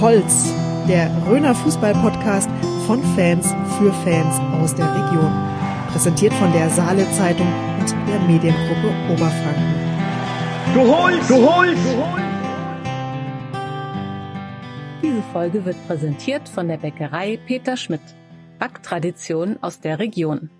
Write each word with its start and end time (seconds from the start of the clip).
Holz, 0.00 0.52
der 0.86 1.10
Röner 1.26 1.54
Fußball-Podcast 1.54 2.50
von 2.86 3.02
Fans 3.14 3.54
für 3.78 3.92
Fans 4.04 4.38
aus 4.60 4.74
der 4.74 4.86
Region. 4.86 5.32
Präsentiert 5.90 6.34
von 6.34 6.52
der 6.52 6.68
Saale 6.68 7.10
Zeitung 7.12 7.46
und 7.80 7.90
der 8.06 8.20
Mediengruppe 8.20 8.92
Oberfranken. 9.10 9.74
Du 10.74 10.80
holst, 10.80 11.30
du 11.30 11.36
holst, 11.36 11.84
du 11.84 11.96
holst. 11.96 12.24
Diese 15.02 15.22
Folge 15.32 15.64
wird 15.64 15.76
präsentiert 15.86 16.46
von 16.46 16.68
der 16.68 16.76
Bäckerei 16.76 17.38
Peter 17.46 17.78
Schmidt. 17.78 18.02
Backtradition 18.58 19.56
aus 19.62 19.80
der 19.80 19.98
Region. 19.98 20.50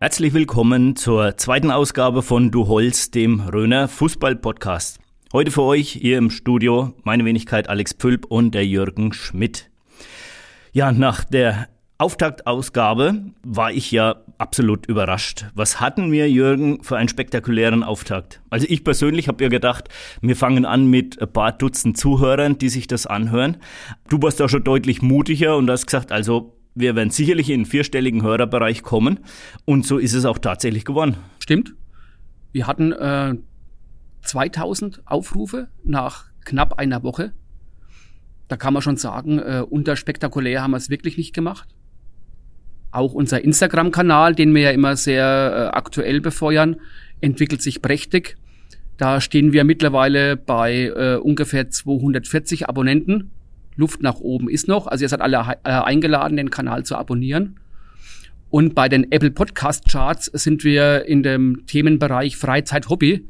Herzlich 0.00 0.32
willkommen 0.32 0.96
zur 0.96 1.36
zweiten 1.36 1.70
Ausgabe 1.70 2.22
von 2.22 2.50
Du 2.50 2.68
Holz, 2.68 3.10
dem 3.10 3.40
Röner 3.40 3.88
Fußball-Podcast. 3.88 5.00
Heute 5.30 5.50
für 5.50 5.60
euch 5.60 5.90
hier 5.90 6.16
im 6.16 6.30
Studio 6.30 6.94
meine 7.04 7.22
Wenigkeit 7.26 7.68
Alex 7.68 7.92
Pfülp 7.92 8.24
und 8.24 8.54
der 8.54 8.66
Jürgen 8.66 9.12
Schmidt. 9.12 9.68
Ja, 10.72 10.90
nach 10.90 11.22
der 11.22 11.68
Auftaktausgabe 11.98 13.26
war 13.42 13.70
ich 13.70 13.90
ja 13.90 14.22
absolut 14.38 14.86
überrascht. 14.86 15.44
Was 15.54 15.82
hatten 15.82 16.12
wir, 16.12 16.30
Jürgen, 16.30 16.82
für 16.82 16.96
einen 16.96 17.10
spektakulären 17.10 17.82
Auftakt? 17.82 18.40
Also 18.48 18.66
ich 18.70 18.84
persönlich 18.84 19.28
habe 19.28 19.44
ja 19.44 19.50
gedacht, 19.50 19.90
wir 20.22 20.34
fangen 20.34 20.64
an 20.64 20.86
mit 20.86 21.20
ein 21.20 21.30
paar 21.30 21.52
Dutzend 21.52 21.98
Zuhörern, 21.98 22.56
die 22.56 22.70
sich 22.70 22.86
das 22.86 23.06
anhören. 23.06 23.58
Du 24.08 24.22
warst 24.22 24.40
da 24.40 24.48
schon 24.48 24.64
deutlich 24.64 25.02
mutiger 25.02 25.58
und 25.58 25.68
hast 25.68 25.84
gesagt, 25.84 26.10
also 26.10 26.56
wir 26.74 26.96
werden 26.96 27.10
sicherlich 27.10 27.50
in 27.50 27.56
einen 27.56 27.66
vierstelligen 27.66 28.22
Hörerbereich 28.22 28.82
kommen. 28.82 29.20
Und 29.66 29.84
so 29.84 29.98
ist 29.98 30.14
es 30.14 30.24
auch 30.24 30.38
tatsächlich 30.38 30.86
geworden. 30.86 31.18
Stimmt. 31.38 31.74
Wir 32.52 32.66
hatten 32.66 32.92
äh, 32.92 33.34
2000 34.28 35.02
Aufrufe 35.06 35.68
nach 35.84 36.26
knapp 36.44 36.78
einer 36.78 37.02
Woche. 37.02 37.32
Da 38.48 38.56
kann 38.56 38.72
man 38.72 38.82
schon 38.82 38.96
sagen, 38.96 39.38
äh, 39.38 39.64
unterspektakulär 39.68 40.62
haben 40.62 40.72
wir 40.72 40.76
es 40.76 40.90
wirklich 40.90 41.16
nicht 41.16 41.34
gemacht. 41.34 41.68
Auch 42.90 43.12
unser 43.12 43.42
Instagram-Kanal, 43.42 44.34
den 44.34 44.54
wir 44.54 44.62
ja 44.62 44.70
immer 44.70 44.96
sehr 44.96 45.70
äh, 45.72 45.76
aktuell 45.76 46.20
befeuern, 46.20 46.76
entwickelt 47.20 47.62
sich 47.62 47.82
prächtig. 47.82 48.36
Da 48.96 49.20
stehen 49.20 49.52
wir 49.52 49.64
mittlerweile 49.64 50.36
bei 50.36 50.86
äh, 50.86 51.16
ungefähr 51.16 51.70
240 51.70 52.68
Abonnenten. 52.68 53.30
Luft 53.76 54.02
nach 54.02 54.16
oben 54.16 54.48
ist 54.48 54.68
noch. 54.68 54.86
Also 54.86 55.04
ihr 55.04 55.08
seid 55.08 55.20
alle 55.20 55.36
äh, 55.64 55.70
eingeladen, 55.70 56.36
den 56.36 56.50
Kanal 56.50 56.84
zu 56.84 56.96
abonnieren. 56.96 57.60
Und 58.50 58.74
bei 58.74 58.88
den 58.88 59.12
Apple 59.12 59.30
Podcast 59.30 59.88
Charts 59.88 60.26
sind 60.26 60.64
wir 60.64 61.04
in 61.04 61.22
dem 61.22 61.64
Themenbereich 61.66 62.36
Freizeit 62.36 62.88
Hobby 62.88 63.28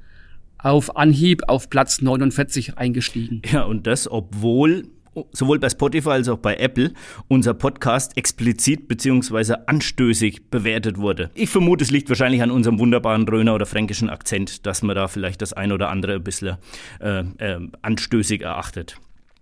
auf 0.58 0.96
Anhieb 0.96 1.42
auf 1.48 1.70
Platz 1.70 2.00
49 2.00 2.78
eingestiegen. 2.78 3.42
Ja, 3.50 3.62
und 3.62 3.86
das, 3.86 4.10
obwohl 4.10 4.84
sowohl 5.32 5.58
bei 5.58 5.68
Spotify 5.68 6.10
als 6.10 6.28
auch 6.28 6.38
bei 6.38 6.56
Apple 6.56 6.92
unser 7.28 7.54
Podcast 7.54 8.16
explizit 8.16 8.88
beziehungsweise 8.88 9.68
anstößig 9.68 10.50
bewertet 10.50 10.98
wurde. 10.98 11.30
Ich 11.34 11.50
vermute, 11.50 11.84
es 11.84 11.90
liegt 11.90 12.08
wahrscheinlich 12.08 12.42
an 12.42 12.50
unserem 12.50 12.78
wunderbaren 12.78 13.26
Röner 13.28 13.54
oder 13.54 13.66
fränkischen 13.66 14.10
Akzent, 14.10 14.66
dass 14.66 14.82
man 14.82 14.96
da 14.96 15.08
vielleicht 15.08 15.42
das 15.42 15.52
ein 15.52 15.72
oder 15.72 15.90
andere 15.90 16.14
ein 16.14 16.24
bisschen 16.24 16.56
äh, 17.00 17.20
äh, 17.38 17.68
anstößig 17.82 18.42
erachtet. 18.42 18.96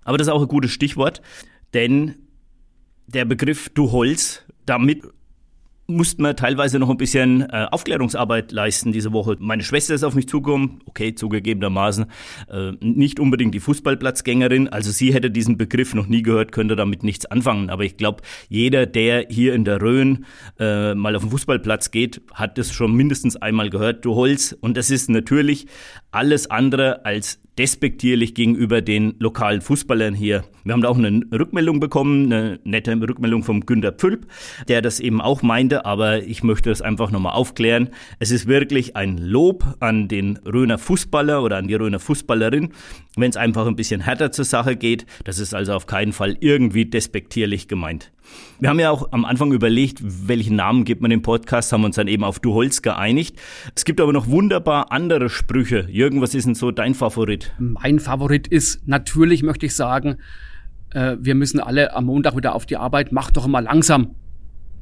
Aber 0.05 0.19
das 0.19 0.29
ist 0.29 0.33
auch 0.33 0.43
ein 0.43 0.49
gutes 0.49 0.71
Stichwort, 0.71 1.21
denn 1.75 2.15
der 3.07 3.25
Begriff 3.25 3.69
Du 3.71 3.93
Holz, 3.93 4.45
damit 4.65 5.03
mussten 5.87 6.23
wir 6.23 6.35
teilweise 6.35 6.79
noch 6.79 6.91
ein 6.91 6.97
bisschen 6.97 7.43
äh, 7.43 7.67
Aufklärungsarbeit 7.71 8.53
leisten 8.53 8.93
diese 8.93 9.13
Woche. 9.13 9.37
Meine 9.39 9.63
Schwester 9.63 9.95
ist 9.95 10.05
auf 10.05 10.15
mich 10.15 10.29
zugekommen, 10.29 10.81
okay, 10.87 11.15
zugegebenermaßen, 11.15 12.07
äh, 12.51 12.73
nicht 12.81 13.21
unbedingt 13.21 13.55
die 13.55 13.61
Fußballplatzgängerin, 13.61 14.69
also 14.69 14.91
sie 14.91 15.15
hätte 15.15 15.31
diesen 15.31 15.57
Begriff 15.57 15.95
noch 15.95 16.07
nie 16.07 16.23
gehört, 16.23 16.53
könnte 16.53 16.77
damit 16.77 17.03
nichts 17.03 17.27
anfangen. 17.27 17.71
Aber 17.71 17.85
ich 17.85 17.97
glaube, 17.97 18.23
jeder, 18.49 18.87
der 18.87 19.27
hier 19.29 19.55
in 19.55 19.65
der 19.65 19.81
Rhön 19.81 20.25
äh, 20.59 20.95
mal 20.95 21.15
auf 21.15 21.23
den 21.23 21.31
Fußballplatz 21.31 21.91
geht, 21.91 22.23
hat 22.35 22.59
das 22.59 22.73
schon 22.73 22.95
mindestens 22.95 23.37
einmal 23.37 23.71
gehört, 23.71 24.05
du 24.05 24.15
Holz. 24.15 24.57
Und 24.61 24.77
das 24.77 24.91
ist 24.91 25.09
natürlich 25.09 25.67
alles 26.11 26.51
andere 26.51 27.05
als 27.05 27.41
despektierlich 27.59 28.35
gegenüber 28.35 28.83
den 28.83 29.15
lokalen 29.19 29.61
Fußballern 29.61 30.15
hier. 30.15 30.45
Wir 30.65 30.73
haben 30.73 30.83
da 30.83 30.89
auch 30.89 30.99
eine 30.99 31.23
Rückmeldung 31.33 31.81
bekommen, 31.81 32.33
eine 32.33 32.59
nette 32.65 33.01
Rückmeldung 33.01 33.43
vom 33.43 33.65
Günter 33.65 33.93
Pfülp, 33.93 34.27
der 34.69 34.83
das 34.83 35.01
eben 35.01 35.21
auch 35.21 35.43
meinte, 35.43 35.85
aber 35.85 36.23
ich 36.23 36.43
möchte 36.43 36.71
das 36.71 36.83
einfach 36.83 37.11
nochmal 37.11 37.35
aufklären. 37.35 37.91
Es 38.19 38.31
ist 38.31 38.47
wirklich 38.47 38.97
ein 38.97 39.19
Lob 39.19 39.65
an 39.81 40.09
den 40.09 40.39
Röner 40.39 40.79
Fußballer 40.79 41.43
oder 41.43 41.57
an 41.57 41.69
die 41.69 41.75
Röner 41.75 42.01
Fußballerin, 42.01 42.73
wenn 43.17 43.31
es 43.31 43.37
einfach 43.37 43.67
ein 43.67 43.77
bisschen 43.77 44.01
härter 44.01 44.33
zur 44.33 44.45
Sache 44.45 44.77
geht. 44.77 45.07
Das 45.25 45.39
ist 45.39 45.55
also 45.55 45.73
auf 45.75 45.87
keinen 45.87 46.13
Fall 46.13 46.37
irgendwie 46.41 46.85
despektierlich 46.85 47.69
gemeint. 47.69 48.13
Wir 48.59 48.71
haben 48.71 48.81
ja 48.81 48.91
auch 48.91 49.13
am 49.13 49.25
Anfang 49.25 49.53
überlegt, 49.53 49.99
welchen 50.03 50.57
Namen 50.57 50.85
gibt 50.85 51.03
man 51.03 51.11
dem 51.11 51.23
Podcast, 51.23 51.73
haben 51.73 51.85
uns 51.85 51.97
dann 51.97 52.09
eben 52.09 52.25
auf 52.25 52.41
Du 52.41 52.55
Holz 52.55 52.83
geeinigt. 52.83 53.37
Es 53.75 53.85
gibt 53.85 54.01
aber 54.01 54.13
noch 54.13 54.29
wunderbar 54.29 54.93
andere 54.93 55.29
Sprüche. 55.29 55.87
Jürgen, 55.91 56.23
was 56.23 56.35
ist 56.35 56.47
denn 56.47 56.55
so 56.55 56.71
dein 56.71 56.95
Favorit? 56.95 57.53
Mein 57.59 58.01
Favorit 58.01 58.49
ist 58.49 58.87
natürlich, 58.89 59.43
möchte 59.43 59.67
ich 59.67 59.75
sagen, 59.75 60.17
äh, 60.91 61.17
wir 61.21 61.35
müssen 61.35 61.61
alle 61.61 61.95
am 61.95 62.07
Montag 62.07 62.37
wieder 62.37 62.55
auf 62.55 62.65
die 62.67 62.77
Arbeit, 62.77 63.13
mach 63.13 63.31
doch 63.31 63.47
mal 63.47 63.61
langsam. 63.61 64.15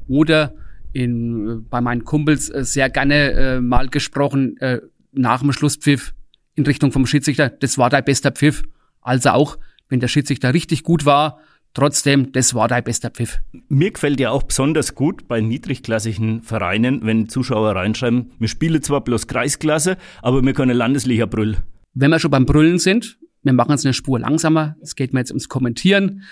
Oder 0.07 0.53
in, 0.93 1.65
bei 1.69 1.81
meinen 1.81 2.05
Kumpels 2.05 2.49
äh, 2.49 2.63
sehr 2.63 2.89
gerne 2.89 3.31
äh, 3.31 3.61
mal 3.61 3.89
gesprochen, 3.89 4.57
äh, 4.57 4.79
nach 5.11 5.41
dem 5.41 5.51
Schlusspfiff 5.51 6.13
in 6.55 6.65
Richtung 6.65 6.93
vom 6.93 7.05
Schiedsrichter, 7.05 7.49
das 7.49 7.77
war 7.77 7.89
dein 7.89 8.05
bester 8.05 8.31
Pfiff. 8.31 8.63
Also 9.01 9.31
auch, 9.31 9.57
wenn 9.89 9.99
der 9.99 10.07
Schiedsrichter 10.07 10.53
richtig 10.53 10.83
gut 10.83 11.05
war, 11.05 11.39
Trotzdem, 11.75 12.31
das 12.31 12.55
war 12.55 12.69
dein 12.69 12.85
bester 12.85 13.09
Pfiff. 13.09 13.41
Mir 13.67 13.91
gefällt 13.91 14.21
ja 14.21 14.31
auch 14.31 14.43
besonders 14.43 14.95
gut 14.95 15.27
bei 15.27 15.41
niedrigklassigen 15.41 16.41
Vereinen, 16.41 17.01
wenn 17.03 17.27
Zuschauer 17.27 17.75
reinschreiben, 17.75 18.31
wir 18.39 18.47
spielen 18.47 18.81
zwar 18.81 19.03
bloß 19.03 19.27
Kreisklasse, 19.27 19.97
aber 20.21 20.41
wir 20.41 20.53
können 20.53 20.75
Landesliga 20.75 21.25
brüllen. 21.25 21.57
Wenn 21.93 22.11
wir 22.11 22.19
schon 22.19 22.31
beim 22.31 22.45
Brüllen 22.45 22.79
sind, 22.79 23.17
wir 23.43 23.51
machen 23.51 23.73
es 23.73 23.83
eine 23.85 23.93
Spur 23.93 24.19
langsamer. 24.19 24.77
Es 24.81 24.95
geht 24.95 25.13
mir 25.13 25.19
jetzt 25.19 25.31
ums 25.31 25.49
Kommentieren 25.49 26.23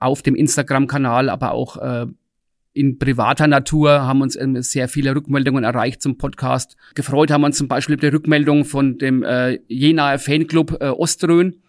auf 0.00 0.20
dem 0.20 0.34
Instagram-Kanal, 0.34 1.30
aber 1.30 1.52
auch 1.52 1.78
äh, 1.78 2.06
in 2.74 2.98
privater 2.98 3.46
Natur 3.46 4.02
haben 4.02 4.20
uns 4.20 4.36
äh, 4.36 4.46
sehr 4.60 4.88
viele 4.88 5.16
Rückmeldungen 5.16 5.64
erreicht 5.64 6.02
zum 6.02 6.18
Podcast. 6.18 6.76
Gefreut 6.94 7.30
haben 7.30 7.40
wir 7.40 7.46
uns 7.46 7.56
zum 7.56 7.68
Beispiel 7.68 7.94
mit 7.94 8.02
der 8.02 8.12
Rückmeldung 8.12 8.66
von 8.66 8.98
dem 8.98 9.22
äh, 9.22 9.60
Jenaer 9.66 10.18
Fanclub 10.18 10.76
äh, 10.82 10.88
Oströhn 10.88 11.62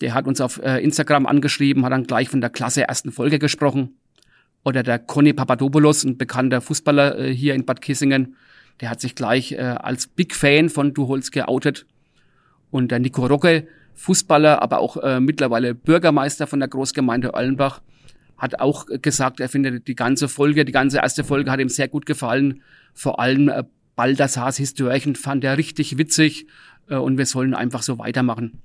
der 0.00 0.14
hat 0.14 0.26
uns 0.26 0.40
auf 0.40 0.60
äh, 0.62 0.78
Instagram 0.82 1.26
angeschrieben, 1.26 1.84
hat 1.84 1.92
dann 1.92 2.04
gleich 2.04 2.28
von 2.28 2.40
der 2.40 2.50
Klasse 2.50 2.86
ersten 2.86 3.12
Folge 3.12 3.38
gesprochen. 3.38 3.96
Oder 4.64 4.82
der 4.82 4.98
Conny 4.98 5.32
Papadopoulos, 5.32 6.04
ein 6.04 6.18
bekannter 6.18 6.60
Fußballer 6.60 7.18
äh, 7.18 7.34
hier 7.34 7.54
in 7.54 7.64
Bad 7.64 7.80
Kissingen, 7.80 8.36
der 8.80 8.90
hat 8.90 9.00
sich 9.00 9.14
gleich 9.14 9.52
äh, 9.52 9.58
als 9.58 10.06
Big 10.06 10.34
Fan 10.34 10.68
von 10.68 10.94
Duholz 10.94 11.30
geoutet. 11.30 11.86
Und 12.70 12.90
der 12.90 12.98
Nico 12.98 13.26
Rocke, 13.26 13.66
Fußballer, 13.94 14.62
aber 14.62 14.78
auch 14.78 14.96
äh, 14.98 15.20
mittlerweile 15.20 15.74
Bürgermeister 15.74 16.46
von 16.46 16.60
der 16.60 16.68
Großgemeinde 16.68 17.34
Ollenbach, 17.34 17.80
hat 18.36 18.60
auch 18.60 18.86
gesagt, 19.02 19.40
er 19.40 19.48
findet 19.48 19.88
die 19.88 19.96
ganze 19.96 20.28
Folge, 20.28 20.64
die 20.64 20.72
ganze 20.72 20.98
erste 20.98 21.24
Folge 21.24 21.50
hat 21.50 21.58
ihm 21.58 21.68
sehr 21.68 21.88
gut 21.88 22.06
gefallen. 22.06 22.62
Vor 22.94 23.18
allem 23.18 23.48
äh, 23.48 23.64
Baldassars 23.96 24.58
Histörchen 24.58 25.16
fand 25.16 25.42
er 25.42 25.58
richtig 25.58 25.98
witzig 25.98 26.46
äh, 26.88 26.94
und 26.94 27.18
wir 27.18 27.26
sollen 27.26 27.54
einfach 27.54 27.82
so 27.82 27.98
weitermachen. 27.98 28.62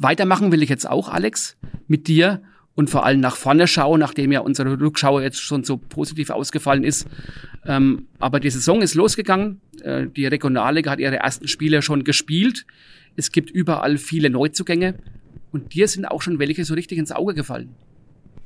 Weitermachen 0.00 0.50
will 0.50 0.62
ich 0.62 0.70
jetzt 0.70 0.88
auch, 0.88 1.10
Alex, 1.10 1.58
mit 1.86 2.08
dir 2.08 2.40
und 2.74 2.88
vor 2.88 3.04
allem 3.04 3.20
nach 3.20 3.36
vorne 3.36 3.66
schauen, 3.66 4.00
nachdem 4.00 4.32
ja 4.32 4.40
unsere 4.40 4.80
Rückschau 4.80 5.20
jetzt 5.20 5.40
schon 5.40 5.62
so 5.62 5.76
positiv 5.76 6.30
ausgefallen 6.30 6.84
ist. 6.84 7.06
Ähm, 7.66 8.06
aber 8.18 8.40
die 8.40 8.48
Saison 8.48 8.80
ist 8.80 8.94
losgegangen. 8.94 9.60
Äh, 9.82 10.06
die 10.06 10.24
Regionalliga 10.24 10.90
hat 10.90 11.00
ihre 11.00 11.16
ersten 11.16 11.48
Spiele 11.48 11.82
schon 11.82 12.02
gespielt. 12.02 12.64
Es 13.16 13.30
gibt 13.30 13.50
überall 13.50 13.98
viele 13.98 14.30
Neuzugänge. 14.30 14.94
Und 15.52 15.74
dir 15.74 15.86
sind 15.86 16.06
auch 16.06 16.22
schon 16.22 16.38
welche 16.38 16.64
so 16.64 16.72
richtig 16.72 16.96
ins 16.96 17.12
Auge 17.12 17.34
gefallen. 17.34 17.74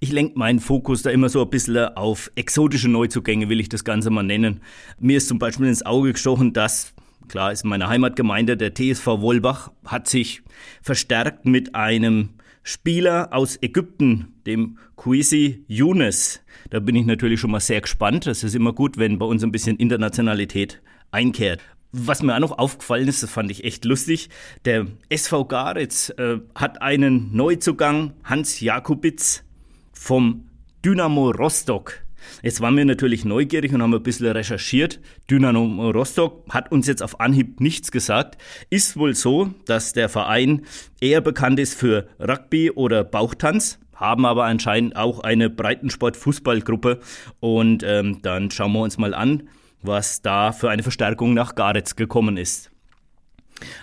Ich 0.01 0.11
lenke 0.11 0.37
meinen 0.37 0.59
Fokus 0.59 1.03
da 1.03 1.11
immer 1.11 1.29
so 1.29 1.41
ein 1.41 1.51
bisschen 1.51 1.77
auf 1.95 2.33
exotische 2.35 2.89
Neuzugänge, 2.89 3.49
will 3.49 3.61
ich 3.61 3.69
das 3.69 3.85
Ganze 3.85 4.11
mal 4.11 4.25
nennen. 4.25 4.61
Mir 4.99 5.19
ist 5.19 5.29
zum 5.29 5.39
Beispiel 5.39 5.67
ins 5.67 5.87
Auge 5.87 6.13
gestochen, 6.13 6.53
dass 6.53 6.94
klar 7.29 7.53
ist 7.53 7.65
meine 7.65 7.89
Heimatgemeinde, 7.89 8.57
der 8.57 8.75
TSV 8.75 9.07
Wolbach, 9.07 9.71
hat 9.85 10.09
sich 10.09 10.43
verstärkt 10.83 11.47
mit 11.47 11.75
einem 11.75 12.31
Spieler 12.63 13.29
aus 13.33 13.59
Ägypten, 13.61 14.35
dem 14.47 14.79
Kwesi 14.97 15.65
Younes. 15.69 16.41
Da 16.71 16.81
bin 16.81 16.97
ich 16.97 17.05
natürlich 17.05 17.41
schon 17.41 17.51
mal 17.51 17.61
sehr 17.61 17.83
gespannt. 17.83 18.27
Das 18.27 18.43
ist 18.43 18.55
immer 18.55 18.73
gut, 18.73 18.97
wenn 18.97 19.19
bei 19.19 19.27
uns 19.27 19.45
ein 19.45 19.53
bisschen 19.53 19.77
Internationalität 19.77 20.81
einkehrt. 21.11 21.61
Was 21.93 22.23
mir 22.23 22.35
auch 22.35 22.41
noch 22.41 22.59
aufgefallen 22.59 23.07
ist, 23.07 23.23
das 23.23 23.31
fand 23.31 23.51
ich 23.51 23.65
echt 23.65 23.85
lustig, 23.85 24.29
der 24.65 24.87
SV 25.11 25.45
Garitz 25.45 26.11
äh, 26.17 26.39
hat 26.55 26.83
einen 26.83 27.37
Neuzugang, 27.37 28.15
Hans 28.25 28.61
Jakubitz 28.61 29.45
vom 29.93 30.49
Dynamo 30.85 31.31
Rostock. 31.31 32.04
Jetzt 32.43 32.61
waren 32.61 32.77
wir 32.77 32.85
natürlich 32.85 33.25
neugierig 33.25 33.73
und 33.73 33.83
haben 33.83 33.95
ein 33.95 34.03
bisschen 34.03 34.27
recherchiert. 34.27 35.01
Dynamo 35.31 35.91
Rostock 35.91 36.45
hat 36.51 36.71
uns 36.73 36.87
jetzt 36.87 37.03
auf 37.03 37.21
Anhieb 37.21 37.61
nichts 37.61 37.91
gesagt. 37.91 38.39
Ist 38.71 38.97
wohl 38.97 39.15
so, 39.15 39.51
dass 39.67 39.93
der 39.93 40.09
Verein 40.09 40.63
eher 41.01 41.21
bekannt 41.21 41.59
ist 41.59 41.75
für 41.75 42.09
Rugby 42.21 42.71
oder 42.71 43.05
Bauchtanz, 43.05 43.79
haben 43.95 44.27
aber 44.27 44.45
anscheinend 44.45 44.97
auch 44.97 45.21
eine 45.21 45.51
Breitensport-Fußballgruppe. 45.51 47.01
Und 47.41 47.83
ähm, 47.85 48.21
dann 48.23 48.51
schauen 48.51 48.73
wir 48.73 48.81
uns 48.81 48.99
mal 48.99 49.15
an, 49.15 49.49
was 49.83 50.23
da 50.23 50.53
für 50.53 50.71
eine 50.71 50.83
Verstärkung 50.83 51.35
nach 51.35 51.55
Garetz 51.55 51.97
gekommen 51.97 52.37
ist. 52.37 52.71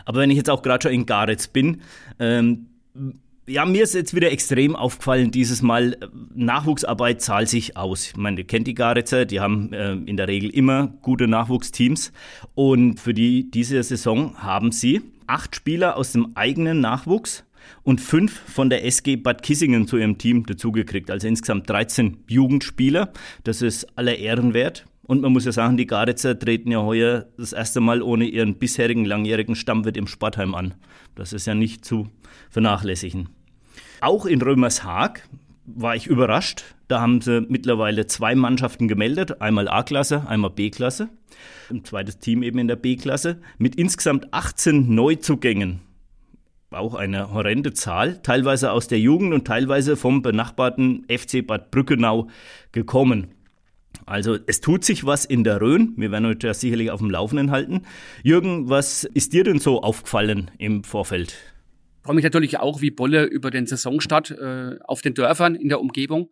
Aber 0.05 0.19
wenn 0.19 0.29
ich 0.29 0.37
jetzt 0.37 0.49
auch 0.49 0.61
gerade 0.61 0.83
schon 0.83 0.93
in 0.93 1.05
Garetz 1.05 1.47
bin, 1.47 1.81
ähm, 2.19 2.67
ja, 3.47 3.65
mir 3.65 3.83
ist 3.83 3.93
jetzt 3.93 4.15
wieder 4.15 4.31
extrem 4.31 4.75
aufgefallen, 4.75 5.31
dieses 5.31 5.61
Mal, 5.61 5.93
äh, 5.93 6.07
Nachwuchsarbeit 6.33 7.21
zahlt 7.21 7.49
sich 7.49 7.77
aus. 7.77 8.07
Ich 8.07 8.15
meine, 8.15 8.41
ihr 8.41 8.47
kennt 8.47 8.67
die 8.67 8.73
Garitzer, 8.73 9.25
die 9.25 9.39
haben 9.39 9.73
äh, 9.73 9.93
in 9.93 10.17
der 10.17 10.27
Regel 10.27 10.49
immer 10.49 10.87
gute 11.01 11.27
Nachwuchsteams. 11.27 12.11
Und 12.55 12.99
für 12.99 13.13
die, 13.13 13.49
diese 13.49 13.81
Saison 13.83 14.37
haben 14.37 14.71
sie 14.71 15.01
acht 15.27 15.55
Spieler 15.55 15.97
aus 15.97 16.11
dem 16.11 16.35
eigenen 16.35 16.81
Nachwuchs 16.81 17.43
und 17.83 18.01
fünf 18.01 18.39
von 18.47 18.69
der 18.69 18.85
SG 18.85 19.15
Bad 19.15 19.43
Kissingen 19.43 19.87
zu 19.87 19.97
ihrem 19.97 20.17
Team 20.17 20.45
dazugekriegt. 20.45 21.09
Also 21.09 21.27
insgesamt 21.27 21.69
13 21.69 22.17
Jugendspieler. 22.27 23.11
Das 23.43 23.61
ist 23.61 23.97
aller 23.97 24.17
Ehren 24.17 24.53
wert. 24.53 24.85
Und 25.11 25.19
man 25.23 25.33
muss 25.33 25.43
ja 25.43 25.51
sagen, 25.51 25.75
die 25.75 25.87
Garitzer 25.87 26.39
treten 26.39 26.71
ja 26.71 26.81
heuer 26.83 27.25
das 27.37 27.51
erste 27.51 27.81
Mal 27.81 28.01
ohne 28.01 28.23
ihren 28.23 28.55
bisherigen 28.55 29.03
langjährigen 29.03 29.55
Stammwirt 29.55 29.97
im 29.97 30.07
Sportheim 30.07 30.55
an. 30.55 30.73
Das 31.15 31.33
ist 31.33 31.45
ja 31.45 31.53
nicht 31.53 31.83
zu 31.83 32.07
vernachlässigen. 32.49 33.27
Auch 33.99 34.25
in 34.25 34.41
Römershaag 34.41 35.27
war 35.65 35.97
ich 35.97 36.07
überrascht. 36.07 36.63
Da 36.87 37.01
haben 37.01 37.19
sie 37.19 37.41
mittlerweile 37.41 38.07
zwei 38.07 38.35
Mannschaften 38.35 38.87
gemeldet, 38.87 39.41
einmal 39.41 39.67
A-Klasse, 39.67 40.29
einmal 40.29 40.51
B-Klasse. 40.51 41.09
Ein 41.69 41.83
zweites 41.83 42.19
Team 42.19 42.41
eben 42.41 42.59
in 42.59 42.69
der 42.69 42.77
B-Klasse 42.77 43.41
mit 43.57 43.75
insgesamt 43.75 44.33
18 44.33 44.95
Neuzugängen. 44.95 45.81
Auch 46.69 46.95
eine 46.95 47.33
horrende 47.33 47.73
Zahl, 47.73 48.21
teilweise 48.23 48.71
aus 48.71 48.87
der 48.87 49.01
Jugend 49.01 49.33
und 49.33 49.45
teilweise 49.45 49.97
vom 49.97 50.21
benachbarten 50.21 51.05
FC 51.09 51.45
Bad 51.45 51.69
Brückenau 51.69 52.29
gekommen. 52.71 53.33
Also 54.11 54.37
es 54.45 54.59
tut 54.59 54.83
sich 54.83 55.05
was 55.05 55.23
in 55.23 55.45
der 55.45 55.61
Rhön. 55.61 55.93
Wir 55.95 56.11
werden 56.11 56.25
euch 56.25 56.43
ja 56.43 56.53
sicherlich 56.53 56.91
auf 56.91 56.99
dem 56.99 57.09
Laufenden 57.09 57.49
halten. 57.49 57.83
Jürgen, 58.23 58.69
was 58.69 59.05
ist 59.05 59.31
dir 59.31 59.45
denn 59.45 59.59
so 59.59 59.81
aufgefallen 59.81 60.51
im 60.57 60.83
Vorfeld? 60.83 61.37
freue 62.03 62.15
mich 62.15 62.23
natürlich 62.23 62.57
auch 62.57 62.81
wie 62.81 62.91
Bolle 62.91 63.23
über 63.23 63.51
den 63.51 63.67
Saisonstart 63.67 64.31
äh, 64.31 64.79
auf 64.83 65.01
den 65.01 65.13
Dörfern 65.13 65.55
in 65.55 65.69
der 65.69 65.79
Umgebung. 65.79 66.29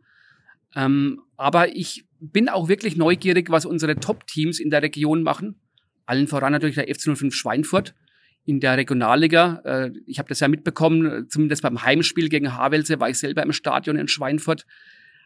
Ähm, 0.76 1.22
aber 1.38 1.74
ich 1.74 2.06
bin 2.20 2.50
auch 2.50 2.68
wirklich 2.68 2.98
neugierig, 2.98 3.50
was 3.50 3.66
unsere 3.66 3.96
Top-Teams 3.96 4.60
in 4.60 4.72
der 4.72 4.82
Region 4.82 5.24
machen. 5.24 5.62
Allen 6.06 6.28
voran 6.28 6.52
natürlich 6.52 6.75
der 6.75 6.94
FC 6.94 7.16
05 7.16 7.34
Schweinfurt 7.34 7.96
in 8.46 8.60
der 8.60 8.75
Regionalliga. 8.75 9.62
Äh, 9.64 9.92
ich 10.06 10.20
habe 10.20 10.28
das 10.28 10.42
ja 10.42 10.50
mitbekommen, 10.50 11.30
zumindest 11.30 11.62
beim 11.62 11.82
Heimspiel 11.82 12.28
gegen 12.28 12.58
Havelse 12.58 13.00
war 13.00 13.10
ich 13.10 13.20
selber 13.20 13.44
im 13.44 13.54
Stadion 13.54 13.96
in 13.96 14.10
Schweinfurt. 14.10 14.66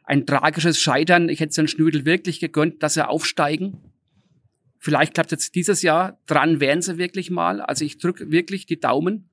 Ein 0.03 0.25
tragisches 0.25 0.79
Scheitern. 0.79 1.29
Ich 1.29 1.39
hätte 1.39 1.55
den 1.55 1.67
Schnüdel 1.67 2.05
wirklich 2.05 2.39
gegönnt, 2.39 2.83
dass 2.83 2.95
sie 2.95 3.07
aufsteigen. 3.07 3.77
Vielleicht 4.79 5.13
klappt 5.13 5.31
es 5.31 5.45
jetzt 5.45 5.55
dieses 5.55 5.81
Jahr. 5.81 6.19
Dran 6.25 6.59
wären 6.59 6.81
sie 6.81 6.97
wirklich 6.97 7.31
mal. 7.31 7.61
Also 7.61 7.85
ich 7.85 7.97
drücke 7.97 8.31
wirklich 8.31 8.65
die 8.65 8.79
Daumen 8.79 9.29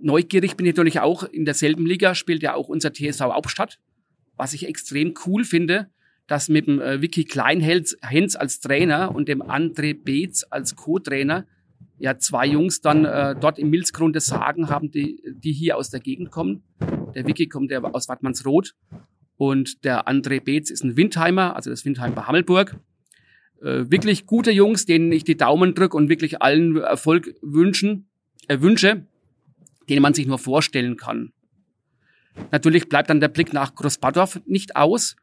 neugierig 0.00 0.56
bin 0.56 0.66
ich 0.66 0.72
natürlich 0.72 1.00
auch, 1.00 1.24
in 1.24 1.44
derselben 1.44 1.86
Liga 1.86 2.14
spielt 2.14 2.42
ja 2.42 2.54
auch 2.54 2.68
unser 2.68 2.92
TSV 2.92 3.20
Hauptstadt, 3.20 3.78
was 4.36 4.52
ich 4.52 4.66
extrem 4.66 5.14
cool 5.26 5.44
finde, 5.44 5.90
dass 6.26 6.48
mit 6.48 6.66
dem 6.66 6.80
äh, 6.80 7.00
Vicky 7.00 7.24
Kleinhens 7.24 7.96
als 8.36 8.60
Trainer 8.60 9.14
und 9.14 9.28
dem 9.28 9.42
André 9.42 9.94
Beetz 9.94 10.44
als 10.50 10.76
Co-Trainer 10.76 11.46
ja 11.98 12.18
zwei 12.18 12.46
Jungs 12.46 12.80
dann 12.80 13.04
äh, 13.04 13.34
dort 13.38 13.58
im 13.58 13.70
Milzgrunde 13.70 14.20
Sagen 14.20 14.68
haben, 14.68 14.90
die, 14.90 15.20
die 15.32 15.52
hier 15.52 15.76
aus 15.76 15.90
der 15.90 16.00
Gegend 16.00 16.30
kommen. 16.30 16.62
Der 17.14 17.26
Vicky 17.26 17.48
kommt 17.48 17.70
ja 17.70 17.82
aus 17.82 18.08
Wattmannsroth 18.08 18.74
und 19.38 19.84
der 19.84 20.06
André 20.06 20.42
Beetz 20.42 20.68
ist 20.70 20.84
ein 20.84 20.96
Windheimer, 20.96 21.56
also 21.56 21.70
das 21.70 21.86
Windheim 21.86 22.14
bei 22.14 22.22
Hammelburg. 22.22 22.76
Äh, 23.62 23.90
wirklich 23.90 24.26
gute 24.26 24.50
Jungs, 24.50 24.84
denen 24.84 25.10
ich 25.12 25.24
die 25.24 25.36
Daumen 25.36 25.74
drücke 25.74 25.96
und 25.96 26.10
wirklich 26.10 26.42
allen 26.42 26.76
Erfolg 26.76 27.34
wünschen, 27.40 28.08
äh, 28.48 28.60
wünsche 28.60 29.06
den 29.88 30.02
man 30.02 30.14
sich 30.14 30.26
nur 30.26 30.38
vorstellen 30.38 30.96
kann. 30.96 31.32
Natürlich 32.50 32.88
bleibt 32.88 33.10
dann 33.10 33.20
der 33.20 33.28
Blick 33.28 33.52
nach 33.52 33.74
Großbadorf 33.74 34.40
nicht 34.46 34.76
aus. 34.76 35.16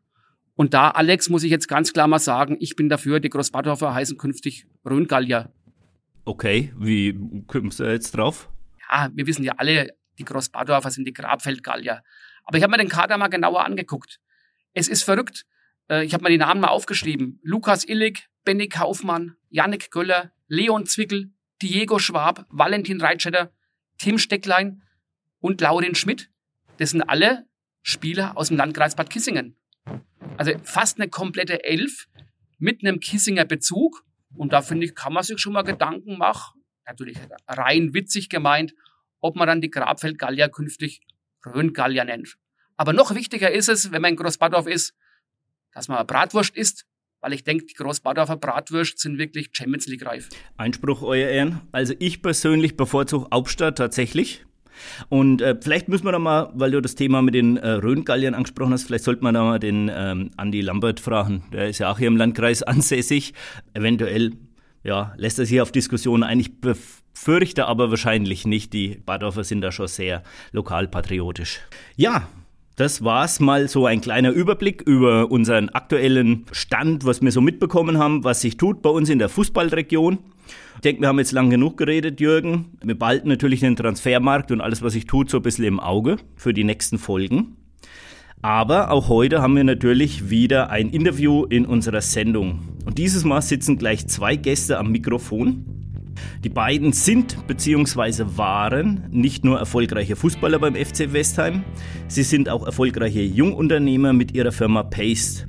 Und 0.55 0.73
da, 0.73 0.89
Alex, 0.89 1.29
muss 1.29 1.43
ich 1.43 1.51
jetzt 1.51 1.67
ganz 1.67 1.93
klar 1.93 2.07
mal 2.07 2.19
sagen, 2.19 2.57
ich 2.59 2.75
bin 2.75 2.89
dafür, 2.89 3.19
die 3.19 3.29
Großbadorfer 3.29 3.93
heißen 3.93 4.17
künftig 4.17 4.65
Rhöngallier. 4.89 5.51
Okay, 6.23 6.73
wie 6.77 7.17
kommst 7.47 7.79
du 7.79 7.83
jetzt 7.83 8.11
drauf? 8.11 8.49
Ja, 8.89 9.09
wir 9.13 9.27
wissen 9.27 9.43
ja 9.43 9.53
alle, 9.57 9.89
die 10.17 10.25
Großbadorfer 10.25 10.91
sind 10.91 11.05
die 11.05 11.13
Grabfeldgallier. 11.13 12.01
Aber 12.45 12.57
ich 12.57 12.63
habe 12.63 12.71
mir 12.71 12.77
den 12.77 12.89
Kader 12.89 13.17
mal 13.17 13.27
genauer 13.27 13.65
angeguckt. 13.65 14.19
Es 14.73 14.87
ist 14.87 15.03
verrückt. 15.03 15.45
Äh, 15.89 16.05
ich 16.05 16.13
habe 16.13 16.23
mir 16.23 16.29
die 16.29 16.37
Namen 16.37 16.61
mal 16.61 16.69
aufgeschrieben. 16.69 17.39
Lukas 17.43 17.83
Illig, 17.87 18.27
Benny 18.43 18.69
Kaufmann, 18.69 19.35
Yannick 19.49 19.91
Göller, 19.91 20.31
Leon 20.47 20.85
Zwickel, 20.85 21.31
Diego 21.61 21.99
Schwab, 21.99 22.45
Valentin 22.49 23.01
Reitscheder, 23.01 23.51
Tim 23.97 24.17
Stecklein 24.17 24.83
und 25.39 25.61
Laurin 25.61 25.95
Schmidt. 25.95 26.29
Das 26.77 26.91
sind 26.91 27.01
alle 27.01 27.47
Spieler 27.81 28.37
aus 28.37 28.49
dem 28.49 28.57
Landkreis 28.57 28.95
Bad 28.95 29.09
Kissingen. 29.09 29.55
Also 30.37 30.51
fast 30.63 30.99
eine 30.99 31.09
komplette 31.09 31.63
Elf 31.63 32.07
mit 32.57 32.81
einem 32.81 32.99
Kissinger 32.99 33.45
Bezug. 33.45 34.03
Und 34.35 34.53
da 34.53 34.61
finde 34.61 34.85
ich, 34.85 34.95
kann 34.95 35.13
man 35.13 35.23
sich 35.23 35.39
schon 35.39 35.53
mal 35.53 35.61
Gedanken 35.61 36.17
machen, 36.17 36.61
natürlich 36.85 37.17
rein 37.47 37.93
witzig 37.93 38.29
gemeint, 38.29 38.73
ob 39.21 39.35
man 39.35 39.47
dann 39.47 39.61
die 39.61 39.69
Grabfeld-Gallier 39.69 40.49
künftig 40.49 41.01
Rhön-Gallier 41.45 42.05
nennt. 42.05 42.37
Aber 42.77 42.93
noch 42.93 43.15
wichtiger 43.15 43.51
ist 43.51 43.69
es, 43.69 43.91
wenn 43.91 44.01
man 44.01 44.11
in 44.11 44.17
Großbadorf 44.17 44.67
ist, 44.67 44.93
dass 45.71 45.87
man 45.87 46.05
Bratwurst 46.05 46.55
isst 46.55 46.85
weil 47.25 47.33
ich 47.33 47.43
denke, 47.43 47.65
die 47.65 47.73
Großbadorfer 47.73 48.37
Bratwürste 48.37 48.99
sind 48.99 49.17
wirklich 49.17 49.49
Champions 49.51 49.87
League 49.87 50.05
reif. 50.05 50.29
Einspruch, 50.57 51.01
Euer 51.01 51.27
Ehren. 51.27 51.61
Also 51.71 51.95
ich 51.97 52.21
persönlich 52.21 52.77
bevorzuge 52.77 53.27
Hauptstadt 53.33 53.79
tatsächlich. 53.79 54.45
Und 55.09 55.41
äh, 55.41 55.55
vielleicht 55.59 55.87
müssen 55.87 56.05
wir 56.05 56.11
da 56.11 56.19
mal, 56.19 56.51
weil 56.53 56.69
du 56.69 56.81
das 56.81 56.93
Thema 56.93 57.23
mit 57.23 57.33
den 57.33 57.57
äh, 57.57 57.67
Rhön-Galliern 57.67 58.35
angesprochen 58.35 58.73
hast, 58.73 58.83
vielleicht 58.83 59.05
sollte 59.05 59.23
man 59.23 59.33
da 59.33 59.43
mal 59.43 59.57
den 59.57 59.89
ähm, 59.91 60.29
Andi 60.37 60.61
Lambert 60.61 60.99
fragen. 60.99 61.45
Der 61.51 61.67
ist 61.67 61.79
ja 61.79 61.89
auch 61.91 61.97
hier 61.97 62.09
im 62.09 62.17
Landkreis 62.17 62.61
ansässig. 62.63 63.33
Eventuell 63.73 64.33
ja, 64.85 65.13
lässt 65.17 65.39
er 65.39 65.45
sich 65.45 65.59
auf 65.59 65.71
Diskussionen 65.71 66.23
eigentlich 66.23 66.61
befürchte 66.61 67.65
aber 67.65 67.89
wahrscheinlich 67.89 68.45
nicht. 68.45 68.71
Die 68.71 69.01
Badorfer 69.03 69.43
sind 69.43 69.61
da 69.61 69.71
schon 69.71 69.87
sehr 69.87 70.23
lokalpatriotisch. 70.51 71.59
Ja, 71.97 72.27
das 72.75 73.03
war's 73.03 73.39
mal 73.39 73.67
so 73.67 73.87
ein 73.87 73.99
kleiner 73.99 74.29
Überblick 74.29 74.83
über 74.83 75.31
unseren 75.31 75.69
aktuellen 75.69 76.45
Stand, 76.51 77.03
was 77.03 77.21
wir 77.21 77.31
so 77.31 77.41
mitbekommen 77.41 77.97
haben, 77.97 78.23
was 78.23 78.41
sich 78.41 78.57
tut 78.57 78.83
bei 78.83 78.89
uns 78.89 79.09
in 79.09 79.17
der 79.17 79.29
Fußballregion. 79.29 80.19
Ich 80.75 80.81
denke, 80.81 81.01
wir 81.01 81.07
haben 81.07 81.19
jetzt 81.19 81.31
lang 81.31 81.49
genug 81.49 81.77
geredet, 81.77 82.19
Jürgen. 82.19 82.77
Wir 82.83 82.99
behalten 82.99 83.27
natürlich 83.27 83.61
den 83.61 83.75
Transfermarkt 83.75 84.51
und 84.51 84.61
alles, 84.61 84.83
was 84.83 84.93
sich 84.93 85.07
tut, 85.07 85.31
so 85.31 85.37
ein 85.37 85.43
bisschen 85.43 85.65
im 85.65 85.79
Auge 85.79 86.17
für 86.35 86.53
die 86.53 86.63
nächsten 86.63 86.99
Folgen. 86.99 87.55
Aber 88.45 88.91
auch 88.91 89.09
heute 89.09 89.41
haben 89.41 89.55
wir 89.55 89.63
natürlich 89.63 90.29
wieder 90.29 90.69
ein 90.69 90.89
Interview 90.89 91.45
in 91.45 91.65
unserer 91.65 92.01
Sendung. 92.01 92.59
Und 92.85 92.99
dieses 92.99 93.23
Mal 93.23 93.41
sitzen 93.41 93.79
gleich 93.79 94.05
zwei 94.05 94.35
Gäste 94.35 94.77
am 94.77 94.91
Mikrofon. 94.91 95.65
Die 96.43 96.49
beiden 96.49 96.93
sind 96.93 97.47
bzw. 97.47 98.37
waren 98.37 99.07
nicht 99.09 99.43
nur 99.43 99.57
erfolgreiche 99.57 100.15
Fußballer 100.15 100.59
beim 100.59 100.75
FC 100.75 101.11
Westheim, 101.11 101.63
sie 102.07 102.21
sind 102.21 102.47
auch 102.47 102.63
erfolgreiche 102.63 103.23
Jungunternehmer 103.23 104.13
mit 104.13 104.35
ihrer 104.35 104.51
Firma 104.51 104.83
Paste. 104.83 105.47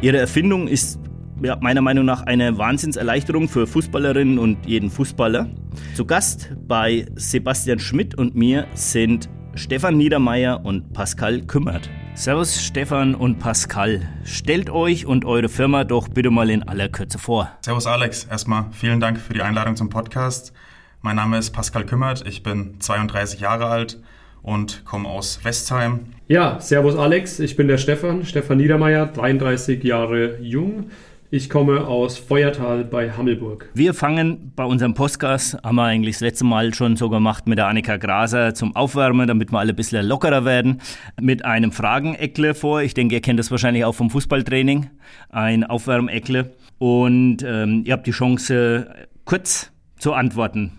Ihre 0.00 0.16
Erfindung 0.16 0.66
ist 0.66 0.98
ja, 1.44 1.56
meiner 1.60 1.80
Meinung 1.80 2.06
nach 2.06 2.22
eine 2.22 2.58
Wahnsinnserleichterung 2.58 3.48
für 3.48 3.68
Fußballerinnen 3.68 4.40
und 4.40 4.66
jeden 4.66 4.90
Fußballer. 4.90 5.48
Zu 5.94 6.06
Gast 6.06 6.52
bei 6.66 7.06
Sebastian 7.14 7.78
Schmidt 7.78 8.16
und 8.16 8.34
mir 8.34 8.66
sind 8.74 9.28
Stefan 9.54 9.96
Niedermeyer 9.96 10.64
und 10.64 10.92
Pascal 10.92 11.42
Kümmert. 11.42 11.88
Servus 12.14 12.62
Stefan 12.62 13.14
und 13.14 13.38
Pascal. 13.38 14.02
Stellt 14.24 14.68
euch 14.68 15.06
und 15.06 15.24
eure 15.24 15.48
Firma 15.48 15.84
doch 15.84 16.08
bitte 16.08 16.30
mal 16.30 16.50
in 16.50 16.62
aller 16.62 16.88
Kürze 16.88 17.18
vor. 17.18 17.50
Servus 17.62 17.86
Alex. 17.86 18.24
Erstmal 18.24 18.66
vielen 18.72 19.00
Dank 19.00 19.18
für 19.18 19.32
die 19.32 19.40
Einladung 19.42 19.76
zum 19.76 19.88
Podcast. 19.88 20.52
Mein 21.00 21.16
Name 21.16 21.38
ist 21.38 21.50
Pascal 21.50 21.86
Kümmert. 21.86 22.24
Ich 22.26 22.42
bin 22.42 22.76
32 22.80 23.40
Jahre 23.40 23.66
alt 23.66 23.98
und 24.42 24.84
komme 24.84 25.08
aus 25.08 25.42
Westheim. 25.42 26.00
Ja, 26.28 26.60
Servus 26.60 26.96
Alex. 26.96 27.40
Ich 27.40 27.56
bin 27.56 27.66
der 27.66 27.78
Stefan, 27.78 28.24
Stefan 28.26 28.58
Niedermeyer, 28.58 29.06
33 29.06 29.82
Jahre 29.82 30.38
jung, 30.40 30.90
Ich 31.34 31.48
komme 31.48 31.86
aus 31.86 32.18
Feuertal 32.18 32.84
bei 32.84 33.10
Hammelburg. 33.10 33.70
Wir 33.72 33.94
fangen 33.94 34.52
bei 34.54 34.66
unserem 34.66 34.92
Podcast, 34.92 35.56
haben 35.64 35.76
wir 35.76 35.84
eigentlich 35.84 36.16
das 36.16 36.20
letzte 36.20 36.44
Mal 36.44 36.74
schon 36.74 36.96
so 36.96 37.08
gemacht 37.08 37.46
mit 37.46 37.56
der 37.56 37.68
Annika 37.68 37.96
Graser 37.96 38.52
zum 38.52 38.76
Aufwärmen, 38.76 39.26
damit 39.26 39.50
wir 39.50 39.58
alle 39.58 39.72
ein 39.72 39.76
bisschen 39.76 40.04
lockerer 40.04 40.44
werden, 40.44 40.82
mit 41.18 41.42
einem 41.46 41.72
Frageneckle 41.72 42.52
vor. 42.52 42.82
Ich 42.82 42.92
denke, 42.92 43.14
ihr 43.14 43.22
kennt 43.22 43.38
das 43.38 43.50
wahrscheinlich 43.50 43.86
auch 43.86 43.94
vom 43.94 44.10
Fußballtraining. 44.10 44.90
Ein 45.30 45.64
Aufwärmeckle. 45.64 46.52
Und 46.76 47.38
ähm, 47.42 47.84
ihr 47.86 47.94
habt 47.94 48.06
die 48.06 48.10
Chance, 48.10 48.94
kurz 49.24 49.72
zu 49.96 50.12
antworten. 50.12 50.72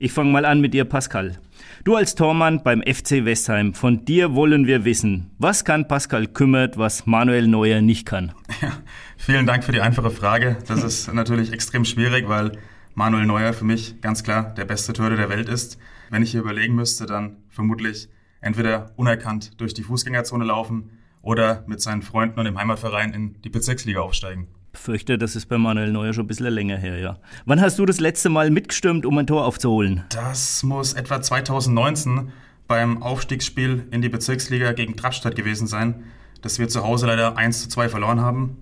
Ich 0.00 0.10
fange 0.10 0.32
mal 0.32 0.44
an 0.44 0.60
mit 0.60 0.74
dir, 0.74 0.84
Pascal. 0.84 1.38
Du 1.84 1.96
als 1.96 2.14
Tormann 2.14 2.62
beim 2.62 2.80
FC 2.82 3.24
Westheim, 3.24 3.74
von 3.74 4.04
dir 4.04 4.34
wollen 4.34 4.66
wir 4.66 4.84
wissen, 4.84 5.32
was 5.38 5.64
kann 5.64 5.88
Pascal 5.88 6.28
Kümmert, 6.28 6.78
was 6.78 7.06
Manuel 7.06 7.48
Neuer 7.48 7.80
nicht 7.80 8.06
kann? 8.06 8.32
Ja, 8.60 8.72
vielen 9.16 9.46
Dank 9.46 9.64
für 9.64 9.72
die 9.72 9.80
einfache 9.80 10.10
Frage. 10.10 10.58
Das 10.68 10.84
ist 10.84 11.12
natürlich 11.12 11.52
extrem 11.52 11.84
schwierig, 11.84 12.28
weil 12.28 12.58
Manuel 12.94 13.26
Neuer 13.26 13.52
für 13.52 13.64
mich 13.64 14.00
ganz 14.00 14.22
klar 14.22 14.54
der 14.54 14.64
beste 14.64 14.92
Torhüter 14.92 15.16
der 15.16 15.28
Welt 15.28 15.48
ist. 15.48 15.78
Wenn 16.10 16.22
ich 16.22 16.30
hier 16.30 16.40
überlegen 16.40 16.74
müsste, 16.74 17.06
dann 17.06 17.38
vermutlich 17.48 18.08
entweder 18.40 18.92
unerkannt 18.96 19.60
durch 19.60 19.74
die 19.74 19.82
Fußgängerzone 19.82 20.44
laufen 20.44 20.90
oder 21.22 21.64
mit 21.66 21.80
seinen 21.80 22.02
Freunden 22.02 22.38
und 22.38 22.44
dem 22.44 22.58
Heimatverein 22.58 23.12
in 23.12 23.42
die 23.42 23.50
Bezirksliga 23.50 24.00
aufsteigen 24.00 24.46
fürchte, 24.74 25.18
das 25.18 25.36
ist 25.36 25.46
bei 25.46 25.58
Manuel 25.58 25.92
Neuer 25.92 26.12
schon 26.12 26.24
ein 26.24 26.28
bisschen 26.28 26.46
länger 26.46 26.76
her, 26.76 26.98
ja. 26.98 27.18
Wann 27.44 27.60
hast 27.60 27.78
du 27.78 27.86
das 27.86 28.00
letzte 28.00 28.28
Mal 28.28 28.50
mitgestürmt, 28.50 29.06
um 29.06 29.18
ein 29.18 29.26
Tor 29.26 29.44
aufzuholen? 29.44 30.04
Das 30.10 30.62
muss 30.62 30.92
etwa 30.94 31.20
2019 31.20 32.32
beim 32.66 33.02
Aufstiegsspiel 33.02 33.86
in 33.90 34.02
die 34.02 34.08
Bezirksliga 34.08 34.72
gegen 34.72 34.96
Trappstadt 34.96 35.36
gewesen 35.36 35.66
sein, 35.66 36.04
dass 36.40 36.58
wir 36.58 36.68
zu 36.68 36.82
Hause 36.84 37.06
leider 37.06 37.36
1 37.36 37.62
zu 37.62 37.68
2 37.68 37.88
verloren 37.88 38.20
haben. 38.20 38.56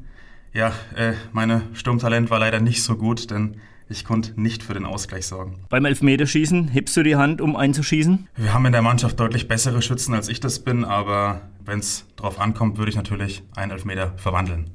Ja, 0.53 0.73
äh, 0.97 1.13
meine 1.33 1.63
Sturmtalent 1.75 2.31
war 2.31 2.41
leider 2.41 2.61
nicht 2.61 2.83
so 2.83 2.97
gut, 2.97 3.31
denn 3.31 3.57
ich 3.89 4.05
konnte 4.05 4.41
nicht 4.41 4.63
für 4.63 4.75
den 4.75 4.85
Ausgleich 4.85 5.27
sorgen. 5.27 5.61
Beim 5.69 5.85
Elfmeterschießen 5.85 6.69
hebst 6.69 6.97
du 6.97 7.03
die 7.03 7.17
Hand, 7.17 7.41
um 7.41 7.57
einzuschießen? 7.57 8.29
Wir 8.37 8.55
haben 8.55 8.67
in 8.67 8.73
der 8.73 8.83
Mannschaft 8.83 9.19
deutlich 9.19 9.49
bessere 9.49 9.83
Schützen, 9.83 10.15
als 10.15 10.29
ich 10.29 10.41
das 10.41 10.61
bin, 10.61 10.85
aber 10.85 11.43
wenn 11.65 11.81
es 11.81 12.05
drauf 12.17 12.41
ankommt, 12.41 12.79
würde 12.79 12.91
ich 12.91 12.97
natürlich 12.97 13.43
einen 13.55 13.73
Elfmeter 13.73 14.13
verwandeln. 14.17 14.71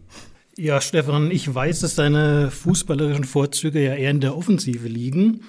Ja, 0.57 0.79
Stefan, 0.79 1.31
ich 1.31 1.53
weiß, 1.53 1.81
dass 1.81 1.95
deine 1.95 2.49
fußballerischen 2.49 3.25
Vorzüge 3.25 3.83
ja 3.83 3.93
eher 3.93 4.11
in 4.11 4.21
der 4.21 4.37
Offensive 4.37 4.87
liegen. 4.87 5.41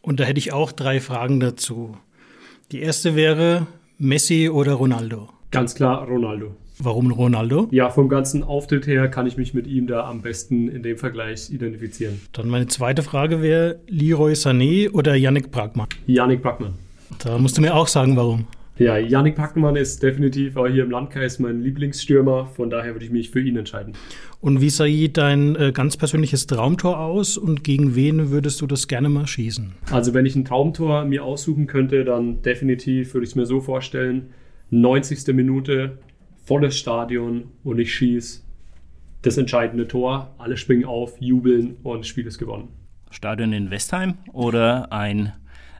Und 0.00 0.20
da 0.20 0.24
hätte 0.24 0.38
ich 0.38 0.54
auch 0.54 0.72
drei 0.72 1.00
Fragen 1.00 1.38
dazu. 1.38 1.98
Die 2.72 2.80
erste 2.80 3.14
wäre 3.14 3.66
Messi 3.98 4.48
oder 4.48 4.72
Ronaldo? 4.72 5.28
Ganz 5.50 5.74
klar 5.74 6.06
Ronaldo. 6.08 6.56
Warum 6.78 7.12
Ronaldo? 7.12 7.68
Ja, 7.72 7.90
vom 7.90 8.08
ganzen 8.08 8.42
Auftritt 8.42 8.86
her 8.86 9.08
kann 9.08 9.26
ich 9.26 9.36
mich 9.36 9.52
mit 9.52 9.66
ihm 9.66 9.86
da 9.86 10.08
am 10.08 10.22
besten 10.22 10.68
in 10.68 10.82
dem 10.82 10.96
Vergleich 10.96 11.50
identifizieren. 11.50 12.22
Dann 12.32 12.48
meine 12.48 12.66
zweite 12.66 13.02
Frage 13.02 13.42
wäre 13.42 13.80
Leroy 13.86 14.32
Sané 14.32 14.90
oder 14.90 15.14
Yannick 15.14 15.50
Bragmann? 15.50 15.88
Yannick 16.06 16.42
Bragmann. 16.42 16.72
Da 17.22 17.36
musst 17.36 17.58
du 17.58 17.60
mir 17.60 17.74
auch 17.74 17.86
sagen, 17.86 18.16
warum. 18.16 18.46
Ja, 18.76 18.96
Yannick 18.96 19.36
Packmann 19.36 19.76
ist 19.76 20.02
definitiv 20.02 20.56
auch 20.56 20.66
hier 20.66 20.82
im 20.82 20.90
Landkreis 20.90 21.38
mein 21.38 21.60
Lieblingsstürmer. 21.60 22.46
Von 22.46 22.70
daher 22.70 22.94
würde 22.94 23.04
ich 23.04 23.12
mich 23.12 23.30
für 23.30 23.40
ihn 23.40 23.56
entscheiden. 23.56 23.94
Und 24.40 24.60
wie 24.60 24.68
sah 24.68 24.86
dein 25.12 25.54
äh, 25.54 25.70
ganz 25.72 25.96
persönliches 25.96 26.48
Traumtor 26.48 26.98
aus 26.98 27.36
und 27.36 27.62
gegen 27.62 27.94
wen 27.94 28.30
würdest 28.30 28.60
du 28.60 28.66
das 28.66 28.88
gerne 28.88 29.08
mal 29.08 29.28
schießen? 29.28 29.74
Also 29.92 30.12
wenn 30.12 30.26
ich 30.26 30.34
ein 30.34 30.44
Traumtor 30.44 31.04
mir 31.04 31.22
aussuchen 31.22 31.68
könnte, 31.68 32.04
dann 32.04 32.42
definitiv 32.42 33.14
würde 33.14 33.24
ich 33.24 33.30
es 33.30 33.36
mir 33.36 33.46
so 33.46 33.60
vorstellen. 33.60 34.30
90. 34.70 35.32
Minute, 35.34 35.98
volles 36.44 36.76
Stadion 36.76 37.44
und 37.62 37.78
ich 37.78 37.94
schieße 37.94 38.42
das 39.22 39.38
entscheidende 39.38 39.86
Tor. 39.86 40.34
Alle 40.38 40.56
springen 40.56 40.84
auf, 40.84 41.20
jubeln 41.20 41.76
und 41.84 42.00
das 42.00 42.08
Spiel 42.08 42.26
ist 42.26 42.38
gewonnen. 42.38 42.68
Stadion 43.12 43.52
in 43.52 43.70
Westheim 43.70 44.14
oder 44.32 44.92
ein 44.92 45.32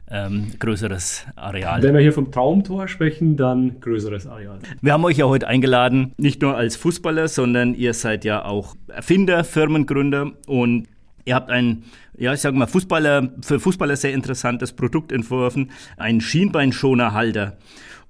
ähm, 0.09 0.47
größeres 0.59 1.25
Areal. 1.35 1.81
Wenn 1.81 1.93
wir 1.93 2.01
hier 2.01 2.13
vom 2.13 2.31
Traumtor 2.31 2.87
sprechen, 2.87 3.37
dann 3.37 3.79
größeres 3.79 4.27
Areal. 4.27 4.59
Wir 4.81 4.93
haben 4.93 5.05
euch 5.05 5.17
ja 5.17 5.25
heute 5.25 5.47
eingeladen, 5.47 6.13
nicht 6.17 6.41
nur 6.41 6.55
als 6.55 6.75
Fußballer, 6.75 7.27
sondern 7.27 7.73
ihr 7.73 7.93
seid 7.93 8.23
ja 8.25 8.45
auch 8.45 8.75
Erfinder, 8.87 9.43
Firmengründer 9.43 10.31
und 10.47 10.87
Ihr 11.27 11.33
habt 11.33 11.49
ein, 11.49 11.83
ja, 12.15 12.33
ich 12.33 12.41
sage 12.41 12.55
mal, 12.55 12.67
Fußballer, 12.67 13.31
für 13.41 13.59
Fußballer 13.59 13.95
sehr 13.95 14.13
interessantes 14.13 14.73
Produkt 14.73 15.11
entworfen, 15.11 15.71
einen 15.97 16.21
Schienbeinschonerhalter. 16.21 17.57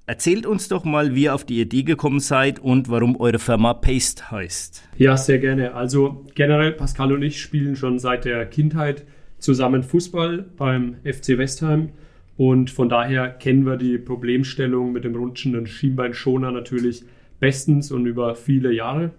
Erzählt 0.05 0.45
uns 0.45 0.67
doch 0.67 0.83
mal, 0.83 1.15
wie 1.15 1.23
ihr 1.23 1.33
auf 1.33 1.45
die 1.45 1.61
Idee 1.61 1.83
gekommen 1.83 2.19
seid 2.19 2.59
und 2.59 2.89
warum 2.89 3.19
eure 3.19 3.39
Firma 3.39 3.73
Paste 3.73 4.29
heißt. 4.29 4.83
Ja, 4.97 5.17
sehr 5.17 5.39
gerne. 5.39 5.73
Also 5.73 6.25
generell, 6.35 6.73
Pascal 6.73 7.13
und 7.13 7.23
ich 7.23 7.41
spielen 7.41 7.75
schon 7.75 7.97
seit 7.97 8.25
der 8.25 8.45
Kindheit 8.45 9.05
zusammen 9.45 9.83
Fußball 9.83 10.43
beim 10.57 10.95
FC 11.03 11.37
Westheim. 11.37 11.89
Und 12.35 12.69
von 12.69 12.89
daher 12.89 13.29
kennen 13.29 13.65
wir 13.65 13.77
die 13.77 13.97
Problemstellung 13.97 14.91
mit 14.91 15.05
dem 15.05 15.15
rutschenden 15.15 15.67
Schienbeinschoner 15.67 16.51
natürlich 16.51 17.03
bestens 17.39 17.91
und 17.91 18.07
über 18.07 18.35
viele 18.35 18.73
Jahre. 18.73 19.11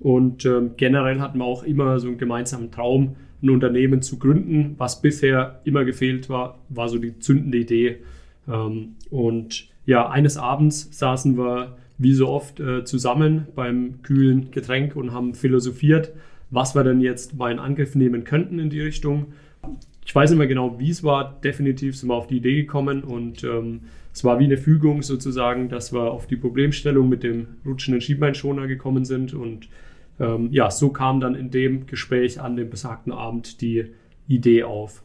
Und 0.00 0.44
ähm, 0.46 0.72
generell 0.76 1.20
hatten 1.20 1.38
wir 1.38 1.44
auch 1.44 1.62
immer 1.62 2.00
so 2.00 2.08
einen 2.08 2.18
gemeinsamen 2.18 2.70
Traum, 2.70 3.16
ein 3.42 3.50
Unternehmen 3.50 4.02
zu 4.02 4.18
gründen. 4.18 4.74
Was 4.78 5.02
bisher 5.02 5.60
immer 5.64 5.84
gefehlt 5.84 6.28
war, 6.28 6.58
war 6.70 6.88
so 6.88 6.98
die 6.98 7.18
zündende 7.18 7.58
Idee. 7.58 7.98
Ähm, 8.48 8.96
und 9.10 9.68
ja, 9.84 10.08
eines 10.08 10.38
Abends 10.38 10.88
saßen 10.98 11.36
wir 11.36 11.76
wie 11.98 12.14
so 12.14 12.28
oft 12.28 12.60
äh, 12.60 12.84
zusammen 12.84 13.46
beim 13.54 14.02
kühlen 14.02 14.50
Getränk 14.50 14.96
und 14.96 15.12
haben 15.12 15.34
philosophiert, 15.34 16.12
was 16.50 16.74
wir 16.74 16.82
denn 16.82 17.00
jetzt 17.00 17.36
mal 17.36 17.52
in 17.52 17.58
Angriff 17.58 17.94
nehmen 17.94 18.24
könnten 18.24 18.58
in 18.58 18.70
die 18.70 18.80
Richtung. 18.80 19.26
Ich 20.06 20.14
weiß 20.14 20.30
nicht 20.30 20.38
mehr 20.38 20.46
genau, 20.46 20.78
wie 20.78 20.90
es 20.90 21.02
war. 21.02 21.38
Definitiv 21.42 21.96
sind 21.98 22.08
wir 22.08 22.14
auf 22.14 22.28
die 22.28 22.36
Idee 22.36 22.54
gekommen 22.54 23.02
und 23.02 23.42
ähm, 23.42 23.82
es 24.14 24.22
war 24.22 24.38
wie 24.38 24.44
eine 24.44 24.56
Fügung 24.56 25.02
sozusagen, 25.02 25.68
dass 25.68 25.92
wir 25.92 26.12
auf 26.12 26.28
die 26.28 26.36
Problemstellung 26.36 27.08
mit 27.08 27.24
dem 27.24 27.48
rutschenden 27.66 28.00
Schienbeinschoner 28.00 28.68
gekommen 28.68 29.04
sind 29.04 29.34
und 29.34 29.68
ähm, 30.20 30.48
ja, 30.52 30.70
so 30.70 30.90
kam 30.90 31.18
dann 31.20 31.34
in 31.34 31.50
dem 31.50 31.86
Gespräch 31.86 32.40
an 32.40 32.56
dem 32.56 32.70
besagten 32.70 33.12
Abend 33.12 33.60
die 33.60 33.86
Idee 34.28 34.62
auf. 34.62 35.02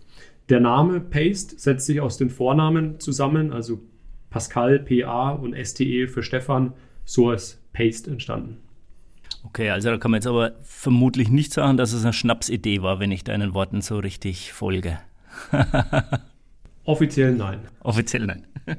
Der 0.49 0.59
Name 0.59 0.99
Paste 0.99 1.57
setzt 1.57 1.87
sich 1.87 1.99
aus 1.99 2.17
den 2.17 2.29
Vornamen 2.29 2.99
zusammen, 2.99 3.51
also 3.51 3.81
Pascal, 4.29 4.79
PA 4.79 5.31
und 5.31 5.55
STE 5.55 6.07
für 6.07 6.21
Stefan. 6.23 6.73
So 7.05 7.31
ist 7.31 7.59
Paste 7.73 8.11
entstanden. 8.11 8.57
Okay, 9.43 9.69
also 9.69 9.89
da 9.89 9.97
kann 9.97 10.11
man 10.11 10.19
jetzt 10.19 10.27
aber 10.27 10.53
vermutlich 10.63 11.29
nicht 11.29 11.51
sagen, 11.53 11.77
dass 11.77 11.93
es 11.93 12.03
eine 12.03 12.13
Schnapsidee 12.13 12.81
war, 12.81 12.99
wenn 12.99 13.11
ich 13.11 13.23
deinen 13.23 13.53
Worten 13.53 13.81
so 13.81 13.97
richtig 13.97 14.53
folge. 14.53 14.99
Offiziell 16.83 17.33
nein. 17.33 17.59
Offiziell 17.81 18.25
nein. 18.25 18.47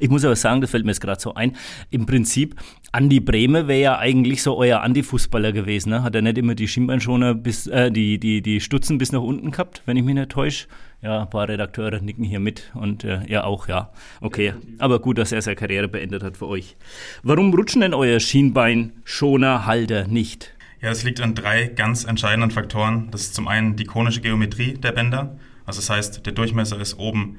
Ich 0.00 0.08
muss 0.08 0.24
aber 0.24 0.36
sagen, 0.36 0.60
das 0.60 0.70
fällt 0.70 0.84
mir 0.84 0.90
jetzt 0.90 1.00
gerade 1.00 1.20
so 1.20 1.34
ein. 1.34 1.56
Im 1.90 2.06
Prinzip, 2.06 2.56
Andi 2.92 3.20
Brehme 3.20 3.68
wäre 3.68 3.80
ja 3.80 3.98
eigentlich 3.98 4.42
so 4.42 4.56
euer 4.56 4.80
Anti-Fußballer 4.80 5.52
gewesen. 5.52 5.90
Ne? 5.90 6.02
Hat 6.02 6.14
er 6.14 6.22
nicht 6.22 6.38
immer 6.38 6.54
die 6.54 6.68
Schienbeinschoner 6.68 7.34
bis, 7.34 7.66
äh, 7.66 7.90
die, 7.90 8.18
die, 8.18 8.42
die 8.42 8.60
Stutzen 8.60 8.98
bis 8.98 9.12
nach 9.12 9.20
unten 9.20 9.50
gehabt, 9.50 9.82
wenn 9.86 9.96
ich 9.96 10.04
mich 10.04 10.14
nicht 10.14 10.30
täusche? 10.30 10.66
Ja, 11.02 11.22
ein 11.22 11.30
paar 11.30 11.48
Redakteure 11.48 12.00
nicken 12.00 12.24
hier 12.24 12.40
mit 12.40 12.72
und 12.74 13.04
äh, 13.04 13.20
er 13.26 13.46
auch, 13.46 13.68
ja. 13.68 13.90
Okay, 14.20 14.54
aber 14.78 14.98
gut, 14.98 15.18
dass 15.18 15.32
er 15.32 15.40
seine 15.40 15.56
Karriere 15.56 15.88
beendet 15.88 16.22
hat 16.22 16.36
für 16.36 16.46
euch. 16.46 16.76
Warum 17.22 17.54
rutschen 17.54 17.80
denn 17.80 17.94
euer 17.94 18.20
Schienbeinschonerhalter 18.20 20.08
nicht? 20.08 20.52
Ja, 20.82 20.90
es 20.90 21.04
liegt 21.04 21.20
an 21.20 21.34
drei 21.34 21.66
ganz 21.68 22.04
entscheidenden 22.04 22.50
Faktoren. 22.50 23.08
Das 23.12 23.22
ist 23.22 23.34
zum 23.34 23.48
einen 23.48 23.76
die 23.76 23.84
konische 23.84 24.20
Geometrie 24.20 24.74
der 24.74 24.92
Bänder. 24.92 25.36
Also 25.70 25.78
das 25.78 25.90
heißt, 25.90 26.26
der 26.26 26.32
Durchmesser 26.32 26.80
ist 26.80 26.98
oben 26.98 27.38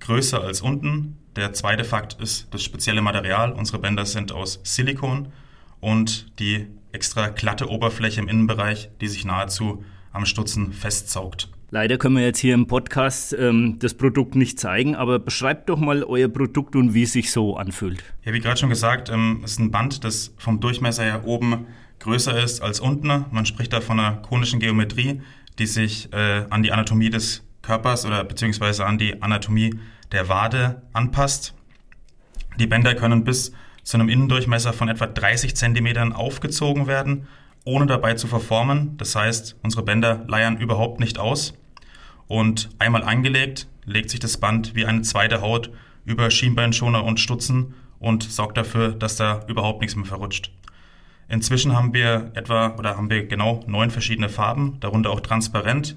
größer 0.00 0.42
als 0.42 0.60
unten. 0.60 1.16
Der 1.36 1.54
zweite 1.54 1.84
Fakt 1.84 2.20
ist 2.20 2.48
das 2.50 2.62
spezielle 2.62 3.00
Material. 3.00 3.50
Unsere 3.52 3.78
Bänder 3.78 4.04
sind 4.04 4.30
aus 4.30 4.60
Silikon 4.62 5.28
und 5.80 6.38
die 6.38 6.66
extra 6.92 7.28
glatte 7.28 7.70
Oberfläche 7.70 8.20
im 8.20 8.28
Innenbereich, 8.28 8.90
die 9.00 9.08
sich 9.08 9.24
nahezu 9.24 9.82
am 10.12 10.26
Stutzen 10.26 10.74
festsaugt. 10.74 11.48
Leider 11.70 11.96
können 11.96 12.14
wir 12.16 12.26
jetzt 12.26 12.40
hier 12.40 12.52
im 12.52 12.66
Podcast 12.66 13.32
ähm, 13.32 13.78
das 13.78 13.94
Produkt 13.94 14.34
nicht 14.34 14.60
zeigen, 14.60 14.94
aber 14.94 15.18
beschreibt 15.18 15.70
doch 15.70 15.78
mal 15.78 16.04
euer 16.04 16.28
Produkt 16.28 16.76
und 16.76 16.92
wie 16.92 17.04
es 17.04 17.14
sich 17.14 17.32
so 17.32 17.56
anfühlt. 17.56 18.04
Ja, 18.22 18.34
wie 18.34 18.40
gerade 18.40 18.60
schon 18.60 18.68
gesagt, 18.68 19.08
ähm, 19.08 19.40
es 19.46 19.52
ist 19.52 19.60
ein 19.60 19.70
Band, 19.70 20.04
das 20.04 20.34
vom 20.36 20.60
Durchmesser 20.60 21.04
her 21.04 21.24
oben 21.24 21.68
größer 22.00 22.38
ist 22.38 22.60
als 22.60 22.80
unten. 22.80 23.24
Man 23.30 23.46
spricht 23.46 23.72
da 23.72 23.80
von 23.80 23.98
einer 23.98 24.16
konischen 24.16 24.60
Geometrie, 24.60 25.22
die 25.58 25.66
sich 25.66 26.12
äh, 26.12 26.44
an 26.50 26.62
die 26.62 26.72
Anatomie 26.72 27.10
des 27.10 27.42
Körpers 27.62 28.04
oder 28.04 28.24
beziehungsweise 28.24 28.84
an 28.84 28.98
die 28.98 29.22
Anatomie 29.22 29.78
der 30.10 30.28
Wade 30.28 30.82
anpasst. 30.92 31.54
Die 32.58 32.66
Bänder 32.66 32.94
können 32.94 33.24
bis 33.24 33.52
zu 33.82 33.96
einem 33.96 34.08
Innendurchmesser 34.08 34.72
von 34.72 34.88
etwa 34.88 35.06
30 35.06 35.56
Zentimetern 35.56 36.12
aufgezogen 36.12 36.86
werden, 36.86 37.26
ohne 37.64 37.86
dabei 37.86 38.14
zu 38.14 38.26
verformen. 38.26 38.96
Das 38.98 39.14
heißt, 39.14 39.56
unsere 39.62 39.82
Bänder 39.82 40.24
leiern 40.26 40.58
überhaupt 40.58 41.00
nicht 41.00 41.18
aus. 41.18 41.54
Und 42.28 42.70
einmal 42.78 43.02
angelegt, 43.02 43.68
legt 43.84 44.10
sich 44.10 44.20
das 44.20 44.36
Band 44.36 44.74
wie 44.74 44.86
eine 44.86 45.02
zweite 45.02 45.40
Haut 45.40 45.70
über 46.04 46.30
Schienbeinschoner 46.30 47.04
und 47.04 47.20
Stutzen 47.20 47.74
und 47.98 48.24
sorgt 48.24 48.56
dafür, 48.56 48.92
dass 48.92 49.16
da 49.16 49.44
überhaupt 49.48 49.80
nichts 49.80 49.96
mehr 49.96 50.04
verrutscht. 50.04 50.50
Inzwischen 51.28 51.74
haben 51.74 51.94
wir 51.94 52.30
etwa 52.34 52.74
oder 52.76 52.96
haben 52.96 53.08
wir 53.08 53.26
genau 53.26 53.60
neun 53.66 53.90
verschiedene 53.90 54.28
Farben, 54.28 54.78
darunter 54.80 55.10
auch 55.10 55.20
transparent. 55.20 55.96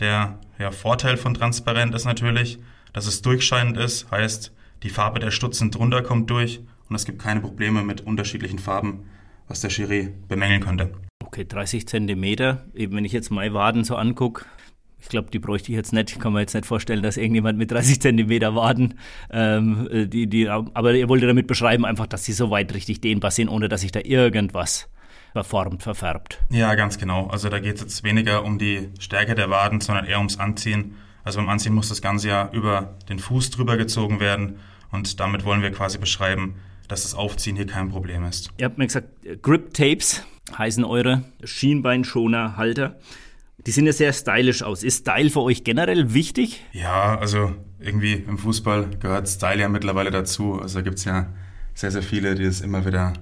Der 0.00 0.38
ja, 0.58 0.70
Vorteil 0.70 1.16
von 1.16 1.34
transparent 1.34 1.94
ist 1.94 2.04
natürlich, 2.04 2.58
dass 2.92 3.06
es 3.06 3.22
durchscheinend 3.22 3.76
ist, 3.76 4.10
heißt, 4.10 4.52
die 4.82 4.90
Farbe 4.90 5.20
der 5.20 5.30
Stutzen 5.30 5.70
drunter 5.70 6.02
kommt 6.02 6.30
durch 6.30 6.60
und 6.88 6.96
es 6.96 7.04
gibt 7.04 7.20
keine 7.20 7.40
Probleme 7.40 7.82
mit 7.82 8.02
unterschiedlichen 8.02 8.58
Farben, 8.58 9.04
was 9.48 9.60
der 9.60 9.70
Schiri 9.70 10.12
bemängeln 10.28 10.60
könnte. 10.60 10.92
Okay, 11.24 11.44
30 11.46 11.86
Zentimeter. 11.86 12.66
Eben 12.74 12.96
wenn 12.96 13.04
ich 13.04 13.12
jetzt 13.12 13.30
meine 13.30 13.54
Waden 13.54 13.84
so 13.84 13.96
angucke, 13.96 14.44
ich 15.02 15.08
glaube, 15.08 15.30
die 15.30 15.40
bräuchte 15.40 15.72
ich 15.72 15.76
jetzt 15.76 15.92
nicht. 15.92 16.12
Ich 16.12 16.20
kann 16.20 16.32
mir 16.32 16.40
jetzt 16.40 16.54
nicht 16.54 16.66
vorstellen, 16.66 17.02
dass 17.02 17.16
irgendjemand 17.16 17.58
mit 17.58 17.70
30 17.70 18.00
Zentimeter 18.00 18.54
Waden, 18.54 18.94
ähm, 19.30 19.88
die, 19.90 20.28
die, 20.28 20.48
aber 20.48 20.94
ihr 20.94 21.08
wollt 21.08 21.22
damit 21.24 21.48
beschreiben 21.48 21.84
einfach, 21.84 22.06
dass 22.06 22.24
sie 22.24 22.32
so 22.32 22.50
weit 22.50 22.72
richtig 22.72 23.00
dehnbar 23.00 23.32
sind, 23.32 23.48
ohne 23.48 23.68
dass 23.68 23.80
sich 23.80 23.90
da 23.90 24.00
irgendwas 24.04 24.88
verformt, 25.32 25.82
verfärbt. 25.82 26.42
Ja, 26.50 26.74
ganz 26.74 26.98
genau. 26.98 27.26
Also 27.26 27.48
da 27.48 27.58
geht 27.58 27.76
es 27.76 27.80
jetzt 27.82 28.04
weniger 28.04 28.44
um 28.44 28.58
die 28.58 28.90
Stärke 28.98 29.34
der 29.34 29.50
Waden, 29.50 29.80
sondern 29.80 30.06
eher 30.06 30.18
ums 30.18 30.38
Anziehen. 30.38 30.96
Also 31.24 31.38
beim 31.38 31.48
Anziehen 31.48 31.74
muss 31.74 31.88
das 31.88 32.02
Ganze 32.02 32.28
ja 32.28 32.50
über 32.52 32.94
den 33.08 33.18
Fuß 33.18 33.50
drüber 33.50 33.76
gezogen 33.76 34.20
werden 34.20 34.58
und 34.90 35.20
damit 35.20 35.44
wollen 35.44 35.62
wir 35.62 35.72
quasi 35.72 35.98
beschreiben, 35.98 36.56
dass 36.88 37.02
das 37.04 37.14
Aufziehen 37.14 37.56
hier 37.56 37.66
kein 37.66 37.90
Problem 37.90 38.24
ist. 38.24 38.50
Ihr 38.58 38.66
habt 38.66 38.78
mir 38.78 38.86
gesagt, 38.86 39.08
Grip 39.40 39.72
Tapes 39.72 40.24
heißen 40.56 40.84
eure 40.84 41.24
Schienbeinschoner-Halter. 41.42 42.98
Die 43.66 43.70
sehen 43.70 43.86
ja 43.86 43.92
sehr 43.92 44.12
stylisch 44.12 44.62
aus. 44.62 44.82
Ist 44.82 45.00
Style 45.00 45.30
für 45.30 45.40
euch 45.40 45.62
generell 45.62 46.12
wichtig? 46.12 46.64
Ja, 46.72 47.16
also 47.16 47.54
irgendwie 47.78 48.14
im 48.14 48.36
Fußball 48.36 48.90
gehört 48.98 49.28
Style 49.28 49.60
ja 49.60 49.68
mittlerweile 49.68 50.10
dazu. 50.10 50.60
Also 50.60 50.80
da 50.80 50.82
gibt 50.82 50.98
es 50.98 51.04
ja 51.04 51.32
sehr, 51.74 51.92
sehr 51.92 52.02
viele, 52.02 52.34
die 52.34 52.44
es 52.44 52.60
immer 52.60 52.84
wieder 52.84 53.12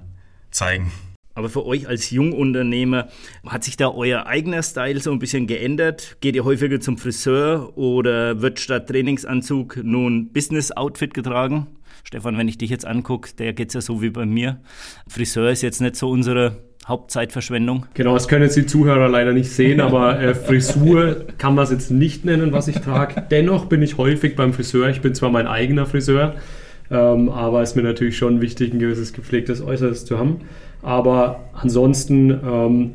zeigen. 0.49 0.91
Aber 1.33 1.49
für 1.49 1.65
euch 1.65 1.87
als 1.87 2.09
Jungunternehmer, 2.09 3.07
hat 3.45 3.63
sich 3.63 3.77
da 3.77 3.89
euer 3.89 4.25
eigener 4.27 4.63
Style 4.63 4.99
so 4.99 5.11
ein 5.11 5.19
bisschen 5.19 5.47
geändert? 5.47 6.17
Geht 6.21 6.35
ihr 6.35 6.43
häufiger 6.43 6.79
zum 6.79 6.97
Friseur 6.97 7.77
oder 7.77 8.41
wird 8.41 8.59
statt 8.59 8.87
Trainingsanzug 8.87 9.79
nun 9.83 10.31
Business-Outfit 10.33 11.13
getragen? 11.13 11.67
Stefan, 12.03 12.37
wenn 12.37 12.47
ich 12.47 12.57
dich 12.57 12.69
jetzt 12.69 12.85
angucke, 12.85 13.31
der 13.37 13.53
geht 13.53 13.69
es 13.69 13.73
ja 13.75 13.81
so 13.81 14.01
wie 14.01 14.09
bei 14.09 14.25
mir. 14.25 14.59
Friseur 15.07 15.51
ist 15.51 15.61
jetzt 15.61 15.81
nicht 15.81 15.95
so 15.95 16.09
unsere 16.09 16.57
Hauptzeitverschwendung. 16.87 17.85
Genau, 17.93 18.15
das 18.15 18.27
können 18.27 18.43
jetzt 18.43 18.57
die 18.57 18.65
Zuhörer 18.65 19.07
leider 19.07 19.33
nicht 19.33 19.51
sehen, 19.51 19.79
aber 19.81 20.19
äh, 20.19 20.33
Frisur 20.33 21.25
kann 21.37 21.55
man 21.55 21.63
es 21.63 21.71
jetzt 21.71 21.91
nicht 21.91 22.25
nennen, 22.25 22.51
was 22.51 22.67
ich 22.67 22.79
trage. 22.79 23.23
Dennoch 23.29 23.65
bin 23.65 23.81
ich 23.81 23.97
häufig 23.97 24.35
beim 24.35 24.53
Friseur. 24.53 24.89
Ich 24.89 25.01
bin 25.01 25.13
zwar 25.13 25.29
mein 25.29 25.47
eigener 25.47 25.85
Friseur, 25.85 26.35
ähm, 26.89 27.29
aber 27.29 27.61
es 27.61 27.71
ist 27.71 27.75
mir 27.75 27.83
natürlich 27.83 28.17
schon 28.17 28.41
wichtig, 28.41 28.73
ein 28.73 28.79
gewisses 28.79 29.13
gepflegtes 29.13 29.61
Äußeres 29.61 30.05
zu 30.05 30.17
haben. 30.17 30.41
Aber 30.81 31.43
ansonsten, 31.53 32.31
ähm, 32.31 32.91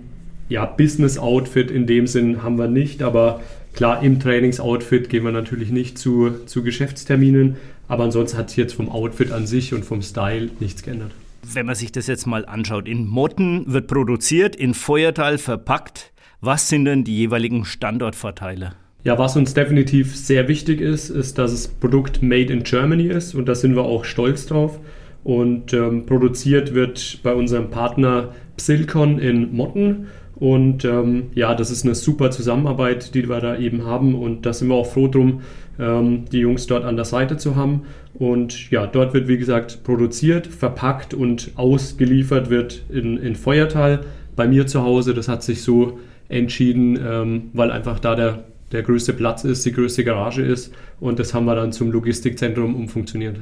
ja, 0.48 0.64
Business-Outfit 0.64 1.70
in 1.70 1.86
dem 1.86 2.06
Sinn 2.06 2.42
haben 2.42 2.58
wir 2.58 2.68
nicht, 2.68 3.02
aber 3.02 3.40
klar, 3.72 4.02
im 4.02 4.20
Trainingsoutfit 4.20 5.08
gehen 5.08 5.24
wir 5.24 5.32
natürlich 5.32 5.70
nicht 5.70 5.98
zu, 5.98 6.30
zu 6.46 6.62
Geschäftsterminen, 6.62 7.56
aber 7.88 8.04
ansonsten 8.04 8.38
hat 8.38 8.50
sich 8.50 8.58
jetzt 8.58 8.74
vom 8.74 8.88
Outfit 8.88 9.32
an 9.32 9.46
sich 9.46 9.74
und 9.74 9.84
vom 9.84 10.02
Style 10.02 10.50
nichts 10.60 10.82
geändert. 10.82 11.12
Wenn 11.52 11.66
man 11.66 11.76
sich 11.76 11.92
das 11.92 12.08
jetzt 12.08 12.26
mal 12.26 12.44
anschaut, 12.44 12.88
in 12.88 13.06
Motten 13.06 13.72
wird 13.72 13.86
produziert, 13.86 14.56
in 14.56 14.74
Feuertal 14.74 15.38
verpackt. 15.38 16.12
Was 16.40 16.68
sind 16.68 16.84
denn 16.84 17.04
die 17.04 17.16
jeweiligen 17.16 17.64
Standortvorteile? 17.64 18.72
Ja, 19.04 19.18
was 19.18 19.36
uns 19.36 19.54
definitiv 19.54 20.16
sehr 20.16 20.48
wichtig 20.48 20.80
ist, 20.80 21.10
ist, 21.10 21.38
dass 21.38 21.52
das 21.52 21.68
Produkt 21.68 22.22
made 22.22 22.52
in 22.52 22.64
Germany 22.64 23.06
ist 23.06 23.36
und 23.36 23.46
da 23.46 23.54
sind 23.54 23.76
wir 23.76 23.84
auch 23.84 24.04
stolz 24.04 24.46
drauf. 24.46 24.80
Und 25.26 25.72
ähm, 25.72 26.06
produziert 26.06 26.72
wird 26.72 27.18
bei 27.24 27.34
unserem 27.34 27.68
Partner 27.68 28.28
Psilcon 28.56 29.18
in 29.18 29.56
Motten. 29.56 30.06
Und 30.36 30.84
ähm, 30.84 31.30
ja, 31.34 31.56
das 31.56 31.72
ist 31.72 31.84
eine 31.84 31.96
super 31.96 32.30
Zusammenarbeit, 32.30 33.12
die 33.12 33.28
wir 33.28 33.40
da 33.40 33.58
eben 33.58 33.84
haben. 33.84 34.14
Und 34.14 34.46
da 34.46 34.52
sind 34.52 34.68
wir 34.68 34.76
auch 34.76 34.86
froh 34.86 35.08
drum, 35.08 35.40
ähm, 35.80 36.26
die 36.30 36.38
Jungs 36.38 36.68
dort 36.68 36.84
an 36.84 36.94
der 36.94 37.06
Seite 37.06 37.38
zu 37.38 37.56
haben. 37.56 37.86
Und 38.14 38.70
ja, 38.70 38.86
dort 38.86 39.14
wird, 39.14 39.26
wie 39.26 39.36
gesagt, 39.36 39.82
produziert, 39.82 40.46
verpackt 40.46 41.12
und 41.12 41.50
ausgeliefert 41.56 42.48
wird 42.48 42.84
in, 42.88 43.16
in 43.16 43.34
Feuertal 43.34 44.04
bei 44.36 44.46
mir 44.46 44.68
zu 44.68 44.84
Hause. 44.84 45.12
Das 45.12 45.26
hat 45.26 45.42
sich 45.42 45.60
so 45.62 45.98
entschieden, 46.28 47.00
ähm, 47.04 47.50
weil 47.52 47.72
einfach 47.72 47.98
da 47.98 48.14
der, 48.14 48.44
der 48.70 48.84
größte 48.84 49.12
Platz 49.12 49.42
ist, 49.42 49.66
die 49.66 49.72
größte 49.72 50.04
Garage 50.04 50.42
ist. 50.42 50.72
Und 51.00 51.18
das 51.18 51.34
haben 51.34 51.46
wir 51.46 51.56
dann 51.56 51.72
zum 51.72 51.90
Logistikzentrum 51.90 52.76
umfunktioniert. 52.76 53.40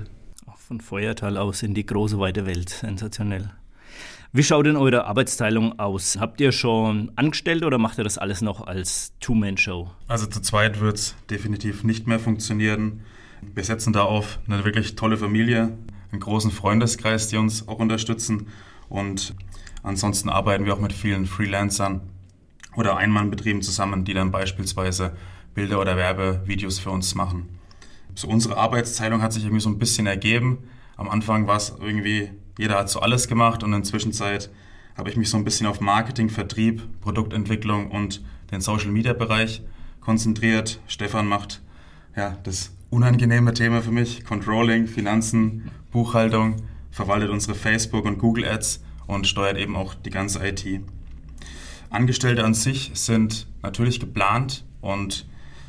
Von 0.75 0.81
Feuertal 0.81 1.37
aus 1.37 1.63
in 1.63 1.73
die 1.73 1.87
große 1.87 2.19
weite 2.19 2.47
Welt. 2.47 2.69
Sensationell. 2.69 3.53
Wie 4.33 4.43
schaut 4.43 4.67
denn 4.67 4.75
eure 4.75 5.05
Arbeitsteilung 5.05 5.79
aus? 5.79 6.17
Habt 6.19 6.41
ihr 6.41 6.51
schon 6.51 7.13
Angestellte 7.15 7.65
oder 7.65 7.79
macht 7.79 7.99
ihr 7.99 8.03
das 8.03 8.19
alles 8.19 8.43
noch 8.43 8.67
als 8.67 9.13
Two-Man-Show? 9.21 9.89
Also 10.09 10.27
zu 10.27 10.43
zweit 10.43 10.81
wird 10.81 10.97
es 10.97 11.15
definitiv 11.31 11.85
nicht 11.85 12.09
mehr 12.09 12.19
funktionieren. 12.19 13.03
Wir 13.55 13.63
setzen 13.63 13.93
da 13.93 14.03
auf 14.03 14.41
eine 14.49 14.65
wirklich 14.65 14.97
tolle 14.97 15.17
Familie, 15.17 15.79
einen 16.11 16.21
großen 16.21 16.51
Freundeskreis, 16.51 17.29
die 17.29 17.37
uns 17.37 17.69
auch 17.69 17.79
unterstützen. 17.79 18.49
Und 18.89 19.37
ansonsten 19.85 20.29
arbeiten 20.29 20.65
wir 20.65 20.75
auch 20.75 20.81
mit 20.81 20.93
vielen 20.93 21.27
Freelancern 21.27 22.01
oder 22.75 22.97
Einmannbetrieben 22.97 23.63
zusammen, 23.63 24.05
die 24.05 24.15
dann 24.15 24.33
beispielsweise 24.33 25.17
Bilder 25.55 25.81
oder 25.81 25.97
Werbevideos 25.97 26.81
für 26.81 26.91
uns 26.91 27.15
machen. 27.15 27.61
So 28.15 28.29
unsere 28.29 28.57
Arbeitsteilung 28.57 29.23
hat 29.23 29.33
sich 29.33 29.45
irgendwie 29.45 29.63
so 29.63 29.69
ein 29.69 29.79
bisschen 29.79 30.07
ergeben. 30.07 30.59
Am 30.97 31.09
Anfang 31.09 31.47
war 31.47 31.57
es 31.57 31.75
irgendwie 31.81 32.31
jeder 32.59 32.79
hat 32.79 32.89
so 32.89 33.01
alles 33.01 33.29
gemacht 33.29 33.63
und 33.63 33.73
in 33.73 33.81
der 33.81 33.91
Zwischenzeit 33.91 34.51
habe 34.97 35.11
ich 35.11 35.17
mich 35.17 35.29
so 35.29 35.37
ein 35.37 35.45
bisschen 35.45 35.67
auf 35.67 35.81
Marketing, 35.81 36.29
Vertrieb, 36.29 36.83
Produktentwicklung 37.01 37.91
und 37.91 38.23
den 38.53 38.61
Social 38.61 38.91
Media 38.91 39.13
Bereich 39.13 39.63
konzentriert. 40.01 40.81
Stefan 40.87 41.27
macht 41.27 41.63
ja 42.17 42.37
das 42.45 42.73
unangenehme 42.91 43.55
Thema 43.55 43.83
für 43.83 43.91
mich, 43.91 44.25
Controlling, 44.25 44.87
Finanzen, 44.87 45.71
Buchhaltung, 45.91 46.57
verwaltet 46.93 47.31
unsere 47.31 47.57
Facebook 47.57 48.05
und 48.05 48.19
Google 48.19 48.45
Ads 48.45 48.85
und 49.09 49.27
steuert 49.27 49.59
eben 49.59 49.75
auch 49.75 49.95
die 49.95 50.11
ganze 50.11 50.47
IT. 50.47 50.65
Angestellte 51.91 52.45
an 52.45 52.55
sich 52.55 52.93
sind 52.95 53.49
natürlich 53.63 53.99
geplant 53.99 54.65
und 54.81 55.27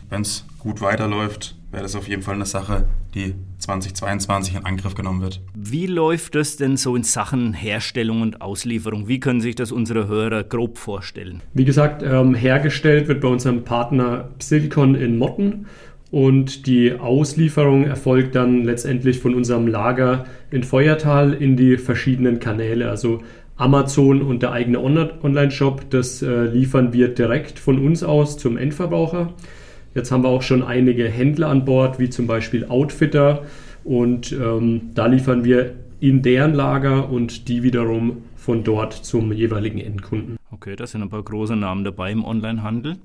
wenn 0.10 0.22
es 0.22 0.46
gut 0.60 0.82
weiterläuft, 0.82 1.56
wäre 1.76 1.84
das 1.84 1.96
auf 1.98 2.08
jeden 2.08 2.22
Fall 2.22 2.36
eine 2.36 2.46
Sache, 2.46 2.86
die 3.14 3.36
2022 3.60 4.56
in 4.56 4.66
Angriff 4.66 4.96
genommen 4.96 5.22
wird. 5.22 5.42
Wie 5.54 5.88
läuft 5.88 6.36
es 6.38 6.56
denn 6.56 6.78
so 6.78 6.96
in 6.96 7.04
Sachen 7.04 7.54
Herstellung 7.54 8.22
und 8.22 8.42
Auslieferung? 8.42 9.10
Wie 9.10 9.20
können 9.20 9.42
sich 9.42 9.56
das 9.56 9.74
unsere 9.74 10.08
Hörer 10.08 10.46
grob 10.46 10.78
vorstellen? 10.78 11.42
Wie 11.54 11.66
gesagt, 11.66 12.02
ähm, 12.02 12.34
hergestellt 12.34 13.10
wird 13.10 13.20
bei 13.20 13.28
unserem 13.28 13.66
Partner 13.66 14.30
Silicon 14.40 14.96
in 14.96 15.18
Motten 15.18 15.66
und 16.12 16.66
die 16.66 16.94
Auslieferung 16.94 17.84
erfolgt 17.84 18.36
dann 18.36 18.64
letztendlich 18.64 19.20
von 19.20 19.36
unserem 19.36 19.68
Lager 19.68 20.26
in 20.52 20.64
Feuertal 20.64 21.34
in 21.34 21.58
die 21.58 21.78
verschiedenen 21.78 22.40
Kanäle. 22.40 22.90
Also 22.90 23.22
Amazon 23.58 24.22
und 24.22 24.44
der 24.44 24.54
eigene 24.54 24.80
Online-Shop, 24.80 25.90
das 25.90 26.22
äh, 26.22 26.46
liefern 26.46 26.94
wir 26.94 27.10
direkt 27.10 27.60
von 27.60 27.86
uns 27.86 28.02
aus 28.02 28.38
zum 28.38 28.56
Endverbraucher. 28.56 29.34
Jetzt 29.96 30.12
haben 30.12 30.24
wir 30.24 30.30
auch 30.30 30.42
schon 30.42 30.62
einige 30.62 31.10
Händler 31.10 31.48
an 31.48 31.64
Bord, 31.66 32.00
wie 32.00 32.10
zum 32.10 32.28
Beispiel 32.28 32.66
Outfitter. 32.66 33.44
Und 33.86 34.34
ähm, 34.34 34.92
da 34.94 35.06
liefern 35.06 35.46
wir 35.46 35.74
in 36.02 36.22
deren 36.22 36.54
Lager 36.54 37.10
und 37.10 37.48
die 37.48 37.64
wiederum 37.64 38.18
von 38.36 38.64
dort 38.64 38.94
zum 38.94 39.32
jeweiligen 39.32 39.80
Endkunden. 39.80 40.38
Okay, 40.52 40.76
da 40.76 40.86
sind 40.86 41.02
ein 41.02 41.10
paar 41.10 41.24
große 41.24 41.56
Namen 41.56 41.84
dabei 41.84 42.12
im 42.12 42.24
Onlinehandel. 42.24 42.98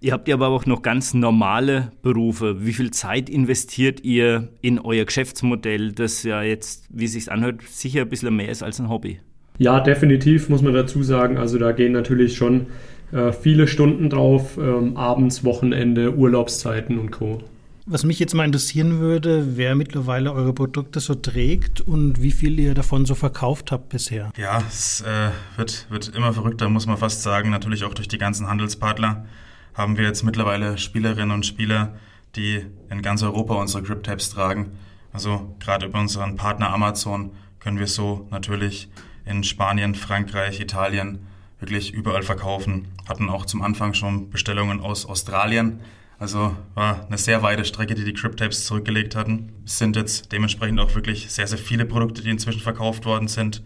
Ihr 0.00 0.12
habt 0.12 0.28
ja 0.28 0.34
aber 0.34 0.48
auch 0.48 0.66
noch 0.66 0.82
ganz 0.82 1.14
normale 1.14 1.90
Berufe. 2.02 2.66
Wie 2.66 2.74
viel 2.74 2.90
Zeit 2.90 3.30
investiert 3.30 4.04
ihr 4.04 4.48
in 4.60 4.78
euer 4.78 5.06
Geschäftsmodell, 5.06 5.92
das 5.92 6.22
ja 6.22 6.42
jetzt, 6.42 6.86
wie 6.90 7.06
es 7.06 7.14
sich 7.14 7.32
anhört, 7.32 7.62
sicher 7.62 8.02
ein 8.02 8.08
bisschen 8.10 8.36
mehr 8.36 8.50
ist 8.50 8.62
als 8.62 8.78
ein 8.78 8.90
Hobby? 8.90 9.20
Ja, 9.58 9.80
definitiv 9.80 10.50
muss 10.50 10.60
man 10.60 10.74
dazu 10.74 11.02
sagen. 11.02 11.38
Also 11.38 11.58
da 11.58 11.72
gehen 11.72 11.92
natürlich 11.92 12.36
schon 12.36 12.66
äh, 13.12 13.32
viele 13.32 13.68
Stunden 13.68 14.10
drauf, 14.10 14.58
ähm, 14.58 14.96
abends, 14.96 15.44
Wochenende, 15.44 16.14
Urlaubszeiten 16.14 16.98
und 16.98 17.10
Co. 17.10 17.42
Was 17.88 18.02
mich 18.02 18.18
jetzt 18.18 18.34
mal 18.34 18.44
interessieren 18.44 18.98
würde, 18.98 19.56
wer 19.56 19.76
mittlerweile 19.76 20.32
eure 20.32 20.52
Produkte 20.52 20.98
so 20.98 21.14
trägt 21.14 21.80
und 21.80 22.20
wie 22.20 22.32
viel 22.32 22.58
ihr 22.58 22.74
davon 22.74 23.06
so 23.06 23.14
verkauft 23.14 23.70
habt 23.70 23.90
bisher. 23.90 24.32
Ja, 24.36 24.60
es 24.66 25.02
äh, 25.02 25.30
wird, 25.56 25.86
wird 25.88 26.08
immer 26.08 26.32
verrückter, 26.32 26.68
muss 26.68 26.86
man 26.86 26.96
fast 26.96 27.22
sagen. 27.22 27.50
Natürlich 27.50 27.84
auch 27.84 27.94
durch 27.94 28.08
die 28.08 28.18
ganzen 28.18 28.48
Handelspartner 28.48 29.26
haben 29.74 29.96
wir 29.96 30.04
jetzt 30.04 30.24
mittlerweile 30.24 30.78
Spielerinnen 30.78 31.30
und 31.30 31.46
Spieler, 31.46 31.94
die 32.34 32.62
in 32.90 33.02
ganz 33.02 33.22
Europa 33.22 33.54
unsere 33.54 33.84
Grip-Tabs 33.84 34.30
tragen. 34.30 34.72
Also 35.12 35.54
gerade 35.60 35.86
über 35.86 36.00
unseren 36.00 36.34
Partner 36.34 36.72
Amazon 36.72 37.30
können 37.60 37.78
wir 37.78 37.86
so 37.86 38.26
natürlich 38.32 38.88
in 39.24 39.44
Spanien, 39.44 39.94
Frankreich, 39.94 40.60
Italien 40.60 41.20
wirklich 41.60 41.92
überall 41.92 42.22
verkaufen. 42.22 42.88
Hatten 43.08 43.30
auch 43.30 43.46
zum 43.46 43.62
Anfang 43.62 43.94
schon 43.94 44.30
Bestellungen 44.30 44.80
aus 44.80 45.06
Australien. 45.06 45.80
Also 46.18 46.56
war 46.74 47.06
eine 47.06 47.18
sehr 47.18 47.42
weite 47.42 47.64
Strecke, 47.64 47.94
die 47.94 48.04
die 48.04 48.14
Cryptapes 48.14 48.64
zurückgelegt 48.64 49.16
hatten. 49.16 49.52
Es 49.64 49.78
sind 49.78 49.96
jetzt 49.96 50.32
dementsprechend 50.32 50.80
auch 50.80 50.94
wirklich 50.94 51.30
sehr, 51.30 51.46
sehr 51.46 51.58
viele 51.58 51.84
Produkte, 51.84 52.22
die 52.22 52.30
inzwischen 52.30 52.60
verkauft 52.60 53.04
worden 53.04 53.28
sind. 53.28 53.62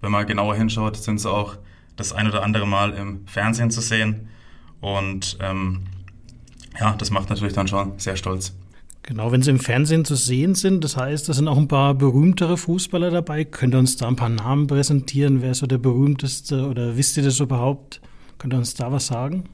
Wenn 0.00 0.10
man 0.10 0.26
genauer 0.26 0.56
hinschaut, 0.56 0.96
sind 0.96 1.16
es 1.16 1.26
auch 1.26 1.56
das 1.96 2.12
ein 2.12 2.26
oder 2.26 2.42
andere 2.42 2.66
Mal 2.66 2.92
im 2.94 3.26
Fernsehen 3.26 3.70
zu 3.70 3.80
sehen. 3.80 4.28
Und 4.80 5.38
ähm, 5.40 5.84
ja, 6.78 6.94
das 6.94 7.10
macht 7.10 7.30
natürlich 7.30 7.54
dann 7.54 7.68
schon 7.68 7.98
sehr 7.98 8.16
stolz. 8.16 8.54
Genau, 9.06 9.32
wenn 9.32 9.42
sie 9.42 9.50
im 9.50 9.58
Fernsehen 9.58 10.06
zu 10.06 10.14
sehen 10.14 10.54
sind, 10.54 10.82
das 10.82 10.96
heißt, 10.96 11.28
da 11.28 11.34
sind 11.34 11.46
auch 11.46 11.58
ein 11.58 11.68
paar 11.68 11.94
berühmtere 11.94 12.56
Fußballer 12.56 13.10
dabei. 13.10 13.44
Könnt 13.44 13.74
ihr 13.74 13.78
uns 13.78 13.98
da 13.98 14.08
ein 14.08 14.16
paar 14.16 14.30
Namen 14.30 14.66
präsentieren? 14.66 15.42
Wer 15.42 15.50
ist 15.50 15.58
so 15.58 15.66
der 15.66 15.76
berühmteste 15.76 16.66
oder 16.66 16.96
wisst 16.96 17.18
ihr 17.18 17.22
das 17.22 17.38
überhaupt? 17.38 18.00
Könnt 18.38 18.54
ihr 18.54 18.56
uns 18.56 18.72
da 18.74 18.90
was 18.90 19.06
sagen? 19.06 19.44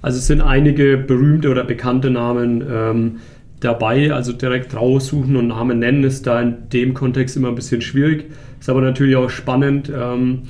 Also 0.00 0.16
es 0.16 0.26
sind 0.26 0.40
einige 0.40 0.96
berühmte 0.96 1.50
oder 1.50 1.64
bekannte 1.64 2.08
Namen 2.08 2.64
ähm, 2.66 3.16
dabei. 3.60 4.10
Also 4.10 4.32
direkt 4.32 4.74
raussuchen 4.74 5.36
und 5.36 5.48
Namen 5.48 5.78
nennen 5.78 6.02
ist 6.02 6.26
da 6.26 6.40
in 6.40 6.70
dem 6.70 6.94
Kontext 6.94 7.36
immer 7.36 7.48
ein 7.48 7.54
bisschen 7.54 7.82
schwierig. 7.82 8.30
Ist 8.58 8.70
aber 8.70 8.80
natürlich 8.80 9.16
auch 9.16 9.28
spannend. 9.28 9.92
Ähm, 9.94 10.44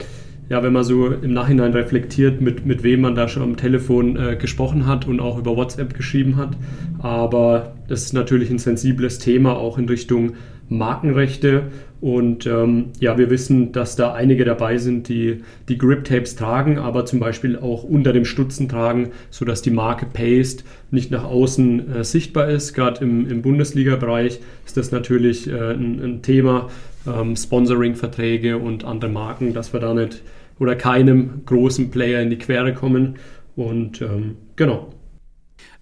ja, 0.51 0.65
wenn 0.65 0.73
man 0.73 0.83
so 0.83 1.07
im 1.07 1.33
Nachhinein 1.33 1.73
reflektiert, 1.73 2.41
mit, 2.41 2.67
mit 2.67 2.83
wem 2.83 3.03
man 3.03 3.15
da 3.15 3.29
schon 3.29 3.45
am 3.45 3.57
Telefon 3.57 4.17
äh, 4.17 4.35
gesprochen 4.35 4.85
hat 4.85 5.07
und 5.07 5.21
auch 5.21 5.39
über 5.39 5.57
WhatsApp 5.57 5.95
geschrieben 5.95 6.37
hat. 6.37 6.57
Aber 6.99 7.77
das 7.87 8.03
ist 8.03 8.13
natürlich 8.13 8.51
ein 8.51 8.59
sensibles 8.59 9.21
Thema, 9.21 9.57
auch 9.57 9.79
in 9.79 9.89
Richtung 9.89 10.33
Markenrechte. 10.69 11.63
Und 12.01 12.47
ähm, 12.47 12.87
ja, 12.99 13.17
wir 13.17 13.31
wissen, 13.31 13.71
dass 13.71 13.95
da 13.95 14.13
einige 14.13 14.45
dabei 14.45 14.79
sind, 14.79 15.09
die 15.09 15.43
die 15.69 15.79
Grip-Tapes 15.79 16.35
tragen, 16.35 16.79
aber 16.79 17.07
zum 17.07 17.21
Beispiel 17.21 17.57
auch 17.57 17.85
unter 17.85 18.13
dem 18.13 18.25
Stutzen 18.25 18.69
tragen, 18.69 19.11
sodass 19.31 19.63
die 19.63 19.71
Marke 19.71 20.07
Paste 20.07 20.65
nicht 20.91 21.13
nach 21.13 21.25
außen 21.25 21.95
äh, 21.95 22.05
sichtbar 22.05 22.49
ist. 22.51 22.75
Gerade 22.75 23.05
im, 23.05 23.31
im 23.31 23.43
Bundesliga-Bereich 23.43 24.41
ist 24.67 24.77
das 24.77 24.91
natürlich 24.91 25.49
äh, 25.49 25.75
ein, 25.75 26.01
ein, 26.03 26.23
Thema. 26.23 26.71
Ähm, 27.07 27.37
Sponsoring-Verträge 27.37 28.59
und 28.59 28.85
andere 28.85 29.11
Marken, 29.11 29.55
dass 29.55 29.73
wir 29.73 29.81
da 29.81 29.95
nicht 29.95 30.23
oder 30.61 30.77
keinem 30.77 31.45
großen 31.47 31.91
Player 31.91 32.23
in 32.23 32.31
die 32.31 32.39
Quere 32.39 32.73
kommen. 32.73 33.19
Und 33.57 34.01
ähm, 34.01 34.37
genau. 34.55 34.95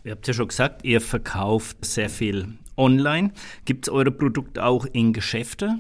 Ihr 0.05 0.13
habt 0.13 0.27
ja 0.27 0.33
schon 0.33 0.49
gesagt, 0.49 0.85
ihr 0.85 1.03
verkauft 1.03 1.85
sehr 1.85 2.09
viel 2.09 2.55
online. 2.77 3.33
Gibt 3.67 3.87
es 3.87 3.93
eure 3.93 4.11
Produkte 4.11 4.65
auch 4.65 4.87
in 4.87 5.13
Geschäfte? 5.13 5.75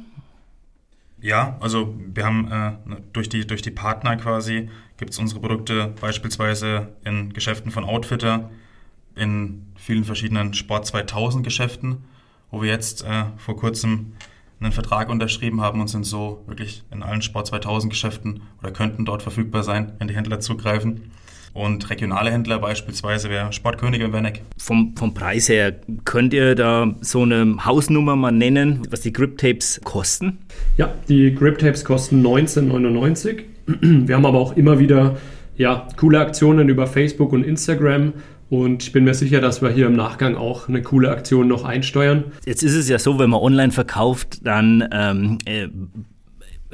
Ja, 1.21 1.57
also 1.61 1.95
wir 2.13 2.25
haben 2.25 2.51
äh, 2.51 2.97
durch, 3.13 3.29
die, 3.29 3.47
durch 3.47 3.63
die 3.63 3.71
Partner 3.71 4.17
quasi, 4.17 4.69
gibt 4.99 5.13
es 5.13 5.19
unsere 5.19 5.41
Produkte 5.41 5.95
beispielsweise 6.01 6.89
in 7.05 7.33
Geschäften 7.33 7.71
von 7.71 7.85
Outfitter, 7.85 8.51
in 9.17 9.67
vielen 9.77 10.05
verschiedenen 10.05 10.55
Sport 10.55 10.87
2000 10.87 11.43
Geschäften, 11.43 12.05
wo 12.51 12.63
wir 12.63 12.71
jetzt 12.71 13.05
äh, 13.05 13.25
vor 13.37 13.57
kurzem 13.57 14.13
einen 14.61 14.73
Vertrag 14.73 15.09
unterschrieben 15.09 15.61
haben 15.61 15.81
und 15.81 15.89
sind 15.89 16.05
so 16.05 16.43
wirklich 16.47 16.83
in 16.93 17.03
allen 17.03 17.23
Sport 17.23 17.47
2000 17.49 17.93
Geschäften 17.93 18.43
oder 18.61 18.73
könnten 18.73 19.05
dort 19.05 19.23
verfügbar 19.23 19.63
sein, 19.63 19.93
wenn 19.99 20.09
die 20.09 20.17
Händler 20.17 20.41
zugreifen. 20.41 21.11
Und 21.55 21.89
regionale 21.91 22.31
Händler 22.31 22.59
beispielsweise 22.59 23.31
wäre 23.31 23.53
Sportkönige 23.53 24.05
in 24.05 24.13
Werneck. 24.13 24.43
Vom, 24.59 24.95
vom 24.97 25.15
Preis 25.15 25.49
her, 25.49 25.75
könnt 26.05 26.33
ihr 26.33 26.55
da 26.55 26.95
so 27.01 27.23
eine 27.23 27.65
Hausnummer 27.65 28.17
mal 28.17 28.31
nennen, 28.31 28.83
was 28.91 29.01
die 29.01 29.13
Grip 29.13 29.39
Tapes 29.39 29.81
kosten? 29.83 30.39
Ja, 30.77 30.93
die 31.09 31.35
Grip 31.35 31.59
Tapes 31.59 31.85
kosten 31.85 32.25
19,99. 32.25 33.43
Wir 34.07 34.15
haben 34.15 34.27
aber 34.27 34.39
auch 34.39 34.57
immer 34.57 34.79
wieder 34.79 35.17
ja, 35.57 35.89
coole 35.97 36.21
Aktionen 36.21 36.69
über 36.69 36.87
Facebook 36.87 37.33
und 37.33 37.45
Instagram 37.45 38.13
und 38.51 38.83
ich 38.83 38.93
bin 38.93 39.05
mir 39.05 39.15
sicher, 39.15 39.41
dass 39.41 39.63
wir 39.63 39.71
hier 39.71 39.87
im 39.87 39.95
Nachgang 39.95 40.37
auch 40.37 40.69
eine 40.69 40.83
coole 40.83 41.11
Aktion 41.11 41.49
noch 41.49 41.65
einsteuern. 41.65 42.25
Jetzt 42.47 42.63
ist 42.63 42.75
es 42.75 42.89
ja 42.89 42.99
so, 42.99 43.19
wenn 43.19 43.31
man 43.31 43.41
online 43.41 43.73
verkauft, 43.73 44.47
dann 44.47 44.89
ähm, 44.93 45.39
äh, 45.45 45.69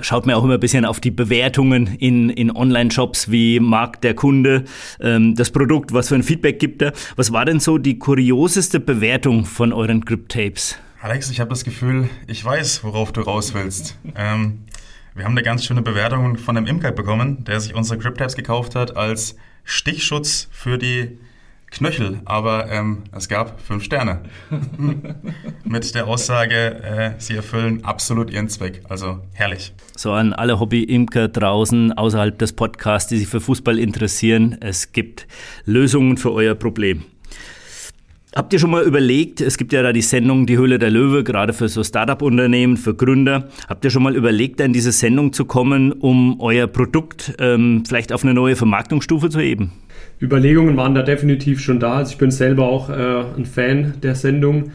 schaut 0.00 0.26
man 0.26 0.34
auch 0.34 0.44
immer 0.44 0.54
ein 0.54 0.60
bisschen 0.60 0.84
auf 0.84 1.00
die 1.00 1.10
Bewertungen 1.10 1.86
in, 1.98 2.30
in 2.30 2.54
Online-Shops, 2.54 3.30
wie 3.30 3.60
mag 3.60 4.00
der 4.02 4.14
Kunde 4.14 4.64
ähm, 5.00 5.34
das 5.34 5.50
Produkt, 5.50 5.92
was 5.92 6.08
für 6.08 6.14
ein 6.14 6.22
Feedback 6.22 6.58
gibt 6.58 6.82
er. 6.82 6.92
Was 7.16 7.32
war 7.32 7.44
denn 7.44 7.60
so 7.60 7.78
die 7.78 7.98
kurioseste 7.98 8.80
Bewertung 8.80 9.44
von 9.44 9.72
euren 9.72 10.00
Grip-Tapes? 10.00 10.78
Alex, 11.00 11.30
ich 11.30 11.40
habe 11.40 11.50
das 11.50 11.64
Gefühl, 11.64 12.08
ich 12.26 12.44
weiß, 12.44 12.82
worauf 12.82 13.12
du 13.12 13.20
raus 13.20 13.52
willst. 13.54 13.98
ähm, 14.16 14.60
wir 15.14 15.24
haben 15.24 15.32
eine 15.32 15.42
ganz 15.42 15.64
schöne 15.64 15.82
Bewertung 15.82 16.38
von 16.38 16.56
einem 16.56 16.66
Imker 16.66 16.90
bekommen, 16.90 17.44
der 17.44 17.60
sich 17.60 17.74
unsere 17.74 17.98
Grip-Tapes 17.98 18.34
gekauft 18.34 18.74
hat 18.74 18.96
als 18.96 19.36
Stichschutz 19.62 20.48
für 20.50 20.76
die 20.76 21.18
Knöchel, 21.74 22.20
aber 22.24 22.70
ähm, 22.70 23.02
es 23.12 23.28
gab 23.28 23.60
fünf 23.60 23.84
Sterne. 23.84 24.20
Mit 25.64 25.94
der 25.94 26.06
Aussage, 26.06 26.82
äh, 26.82 27.10
sie 27.18 27.34
erfüllen 27.34 27.84
absolut 27.84 28.30
ihren 28.30 28.48
Zweck. 28.48 28.82
Also 28.88 29.20
herrlich. 29.32 29.72
So 29.96 30.12
an 30.12 30.32
alle 30.32 30.60
Hobby-Imker 30.60 31.28
draußen 31.28 31.92
außerhalb 31.92 32.38
des 32.38 32.52
Podcasts, 32.52 33.08
die 33.08 33.18
sich 33.18 33.28
für 33.28 33.40
Fußball 33.40 33.78
interessieren. 33.78 34.56
Es 34.60 34.92
gibt 34.92 35.26
Lösungen 35.64 36.16
für 36.16 36.32
euer 36.32 36.54
Problem. 36.54 37.04
Habt 38.34 38.52
ihr 38.52 38.58
schon 38.58 38.70
mal 38.70 38.82
überlegt, 38.82 39.40
es 39.40 39.56
gibt 39.56 39.72
ja 39.72 39.82
da 39.82 39.92
die 39.92 40.02
Sendung 40.02 40.46
Die 40.46 40.56
Höhle 40.56 40.80
der 40.80 40.90
Löwe, 40.90 41.22
gerade 41.22 41.52
für 41.52 41.68
so 41.68 41.84
Startup-Unternehmen, 41.84 42.76
für 42.76 42.92
Gründer. 42.94 43.48
Habt 43.68 43.84
ihr 43.84 43.90
schon 43.90 44.02
mal 44.02 44.16
überlegt, 44.16 44.60
in 44.60 44.72
diese 44.72 44.90
Sendung 44.90 45.32
zu 45.32 45.44
kommen, 45.44 45.92
um 45.92 46.40
euer 46.40 46.66
Produkt 46.66 47.34
ähm, 47.38 47.84
vielleicht 47.86 48.12
auf 48.12 48.24
eine 48.24 48.34
neue 48.34 48.56
Vermarktungsstufe 48.56 49.30
zu 49.30 49.38
heben? 49.38 49.70
Überlegungen 50.24 50.76
waren 50.76 50.94
da 50.94 51.02
definitiv 51.02 51.60
schon 51.60 51.78
da. 51.78 51.94
Also 51.94 52.12
ich 52.12 52.18
bin 52.18 52.30
selber 52.30 52.64
auch 52.64 52.88
äh, 52.88 53.24
ein 53.36 53.44
Fan 53.44 53.94
der 54.02 54.14
Sendung 54.14 54.72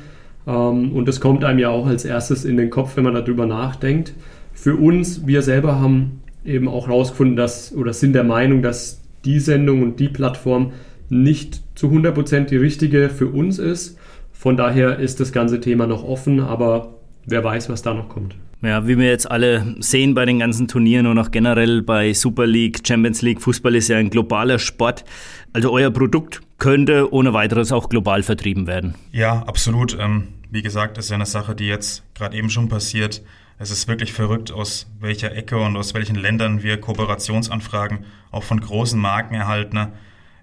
ähm, 0.48 0.92
und 0.94 1.08
das 1.08 1.20
kommt 1.20 1.44
einem 1.44 1.60
ja 1.60 1.70
auch 1.70 1.88
als 1.88 2.06
erstes 2.06 2.46
in 2.46 2.58
den 2.58 2.70
Kopf, 2.70 2.96
wenn 2.96 3.04
man 3.04 3.16
darüber 3.16 3.46
nachdenkt. 3.46 4.14
Für 4.54 4.76
uns, 4.76 5.26
wir 5.26 5.42
selber 5.42 5.80
haben 5.80 6.22
eben 6.46 6.68
auch 6.68 6.88
herausgefunden, 6.88 7.36
dass 7.36 7.74
oder 7.74 7.94
sind 7.94 8.14
der 8.14 8.24
Meinung, 8.24 8.62
dass 8.62 9.02
die 9.26 9.40
Sendung 9.40 9.82
und 9.82 10.00
die 10.00 10.10
Plattform 10.10 10.72
nicht 11.10 11.62
zu 11.76 11.88
100% 11.88 12.46
die 12.46 12.58
richtige 12.58 13.10
für 13.10 13.28
uns 13.28 13.60
ist. 13.60 13.98
Von 14.32 14.56
daher 14.56 15.00
ist 15.00 15.20
das 15.20 15.32
ganze 15.32 15.60
Thema 15.60 15.88
noch 15.88 16.04
offen, 16.04 16.40
aber 16.40 16.94
wer 17.26 17.44
weiß, 17.44 17.70
was 17.70 17.82
da 17.82 17.94
noch 17.94 18.10
kommt. 18.10 18.36
Ja, 18.62 18.86
wie 18.86 18.98
wir 18.98 19.08
jetzt 19.08 19.30
alle 19.30 19.76
sehen 19.80 20.14
bei 20.14 20.26
den 20.26 20.40
ganzen 20.40 20.68
Turnieren 20.68 21.08
und 21.08 21.18
auch 21.18 21.32
generell 21.32 21.82
bei 21.82 22.14
Super 22.14 22.46
League, 22.46 22.82
Champions 22.86 23.22
League, 23.22 23.42
Fußball 23.42 23.74
ist 23.76 23.88
ja 23.88 23.98
ein 23.98 24.10
globaler 24.10 24.60
Sport. 24.60 25.06
Also 25.54 25.72
euer 25.72 25.92
Produkt 25.92 26.42
könnte 26.58 27.14
ohne 27.14 27.34
weiteres 27.34 27.72
auch 27.72 27.88
global 27.88 28.22
vertrieben 28.22 28.68
werden. 28.68 28.96
Ja, 29.14 29.44
absolut. 29.44 29.98
Ähm, 29.98 30.28
wie 30.52 30.62
gesagt, 30.62 30.98
ist 30.98 31.10
ja 31.10 31.16
eine 31.16 31.26
Sache, 31.26 31.56
die 31.56 31.68
jetzt 31.68 32.04
gerade 32.16 32.36
eben 32.36 32.50
schon 32.50 32.68
passiert. 32.68 33.22
Es 33.60 33.72
ist 33.72 33.88
wirklich 33.88 34.12
verrückt, 34.12 34.52
aus 34.52 34.88
welcher 35.00 35.34
Ecke 35.36 35.58
und 35.58 35.78
aus 35.78 35.94
welchen 35.94 36.16
Ländern 36.16 36.62
wir 36.62 36.82
Kooperationsanfragen 36.82 38.00
auch 38.32 38.44
von 38.44 38.60
großen 38.60 39.00
Marken 39.00 39.36
erhalten, 39.36 39.88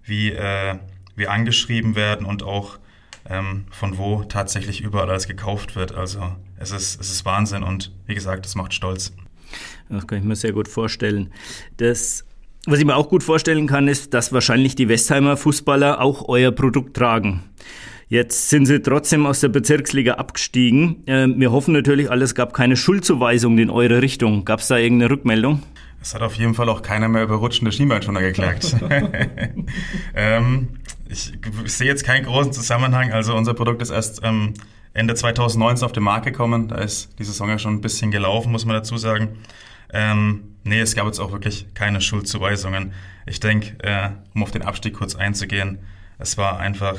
wie 0.04 0.32
äh, 0.32 0.76
wir 1.16 1.30
angeschrieben 1.30 1.96
werden 1.96 2.24
und 2.24 2.42
auch 2.42 2.78
ähm, 3.30 3.66
von 3.70 3.98
wo 3.98 4.24
tatsächlich 4.24 4.80
überall 4.80 5.10
alles 5.10 5.26
gekauft 5.26 5.76
wird. 5.76 5.94
Also 5.94 6.20
es 6.58 6.70
ist, 6.70 7.00
es 7.00 7.10
ist 7.10 7.24
Wahnsinn 7.24 7.62
und 7.62 7.92
wie 8.06 8.14
gesagt, 8.14 8.46
es 8.46 8.54
macht 8.54 8.74
stolz. 8.74 9.12
Das 9.88 10.06
kann 10.06 10.18
ich 10.18 10.24
mir 10.24 10.36
sehr 10.36 10.52
gut 10.52 10.68
vorstellen. 10.68 11.32
Das, 11.76 12.24
was 12.66 12.78
ich 12.78 12.84
mir 12.84 12.96
auch 12.96 13.08
gut 13.08 13.22
vorstellen 13.22 13.66
kann, 13.66 13.88
ist, 13.88 14.14
dass 14.14 14.32
wahrscheinlich 14.32 14.74
die 14.74 14.88
Westheimer 14.88 15.36
Fußballer 15.36 16.00
auch 16.00 16.28
euer 16.28 16.50
Produkt 16.50 16.96
tragen. 16.96 17.44
Jetzt 18.08 18.50
sind 18.50 18.66
sie 18.66 18.80
trotzdem 18.80 19.26
aus 19.26 19.40
der 19.40 19.48
Bezirksliga 19.48 20.14
abgestiegen. 20.14 21.02
Ähm, 21.08 21.34
wir 21.38 21.50
hoffen 21.50 21.72
natürlich, 21.72 22.10
alles 22.10 22.36
gab 22.36 22.54
keine 22.54 22.76
Schuldzuweisung 22.76 23.58
in 23.58 23.68
eure 23.68 24.00
Richtung. 24.00 24.44
Gab 24.44 24.60
es 24.60 24.68
da 24.68 24.76
irgendeine 24.76 25.10
Rückmeldung? 25.10 25.62
Es 26.00 26.14
hat 26.14 26.22
auf 26.22 26.34
jeden 26.34 26.54
Fall 26.54 26.68
auch 26.68 26.82
keiner 26.82 27.08
mehr 27.08 27.24
über 27.24 27.34
rutschende 27.36 27.72
Schienbeinschoner 27.72 28.20
geklagt. 28.20 28.76
ähm, 30.14 30.68
ich, 31.08 31.32
sehe 31.66 31.86
jetzt 31.86 32.04
keinen 32.04 32.24
großen 32.24 32.52
Zusammenhang. 32.52 33.12
Also 33.12 33.34
unser 33.34 33.54
Produkt 33.54 33.82
ist 33.82 33.90
erst 33.90 34.20
ähm, 34.22 34.54
Ende 34.92 35.14
2019 35.14 35.84
auf 35.84 35.92
den 35.92 36.02
Markt 36.02 36.26
gekommen. 36.26 36.68
Da 36.68 36.76
ist 36.76 37.18
die 37.18 37.24
Saison 37.24 37.48
ja 37.48 37.58
schon 37.58 37.74
ein 37.74 37.80
bisschen 37.80 38.10
gelaufen, 38.10 38.52
muss 38.52 38.64
man 38.64 38.74
dazu 38.74 38.96
sagen. 38.96 39.38
Ähm, 39.92 40.56
nee, 40.64 40.80
es 40.80 40.94
gab 40.94 41.06
jetzt 41.06 41.20
auch 41.20 41.32
wirklich 41.32 41.66
keine 41.74 42.00
Schuldzuweisungen. 42.00 42.92
Ich 43.26 43.40
denke, 43.40 43.76
äh, 43.82 44.10
um 44.34 44.42
auf 44.42 44.50
den 44.50 44.62
Abstieg 44.62 44.94
kurz 44.94 45.14
einzugehen, 45.14 45.78
es 46.18 46.38
war 46.38 46.58
einfach 46.58 46.98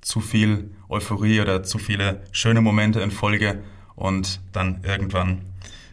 zu 0.00 0.20
viel 0.20 0.70
Euphorie 0.88 1.40
oder 1.40 1.62
zu 1.62 1.78
viele 1.78 2.22
schöne 2.30 2.60
Momente 2.60 3.00
in 3.00 3.10
Folge 3.10 3.62
und 3.96 4.40
dann 4.52 4.80
irgendwann 4.82 5.42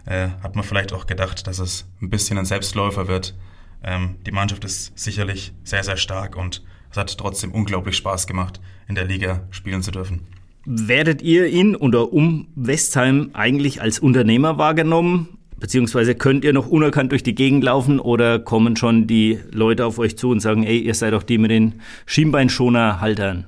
äh, 0.06 0.30
hat 0.44 0.56
man 0.56 0.64
vielleicht 0.64 0.94
auch 0.94 1.08
gedacht, 1.08 1.48
dass 1.48 1.60
es 1.60 1.88
ein 2.02 2.10
bisschen 2.10 2.38
ein 2.38 2.46
Selbstläufer 2.46 3.08
wird. 3.08 3.36
Ähm, 3.84 4.18
die 4.26 4.32
Mannschaft 4.32 4.64
ist 4.64 4.98
sicherlich 4.98 5.54
sehr, 5.64 5.84
sehr 5.84 5.98
stark 5.98 6.36
und 6.36 6.64
es 6.92 6.98
hat 6.98 7.18
trotzdem 7.18 7.52
unglaublich 7.52 7.96
Spaß 7.96 8.28
gemacht, 8.28 8.60
in 8.88 8.96
der 8.96 9.06
Liga 9.06 9.42
spielen 9.50 9.82
zu 9.82 9.92
dürfen. 9.92 10.22
Werdet 10.66 11.22
ihr 11.22 11.48
in 11.48 11.76
oder 11.76 12.14
um 12.14 12.48
Westheim 12.56 13.32
eigentlich 13.34 13.82
als 13.82 14.00
Unternehmer 14.00 14.58
wahrgenommen? 14.58 15.30
Beziehungsweise 15.60 16.16
könnt 16.16 16.44
ihr 16.44 16.54
noch 16.54 16.68
unerkannt 16.68 17.12
durch 17.12 17.24
die 17.24 17.36
Gegend 17.36 17.64
laufen 17.64 18.00
oder 18.00 18.40
kommen 18.40 18.76
schon 18.76 19.08
die 19.08 19.40
Leute 19.52 19.86
auf 19.86 20.00
euch 20.00 20.18
zu 20.18 20.30
und 20.30 20.40
sagen, 20.40 20.64
ey, 20.64 20.80
ihr 20.80 20.94
seid 20.94 21.14
doch 21.14 21.24
die 21.24 21.38
mit 21.38 21.52
den 21.52 21.82
Schienbeinschoner-Haltern? 22.06 23.46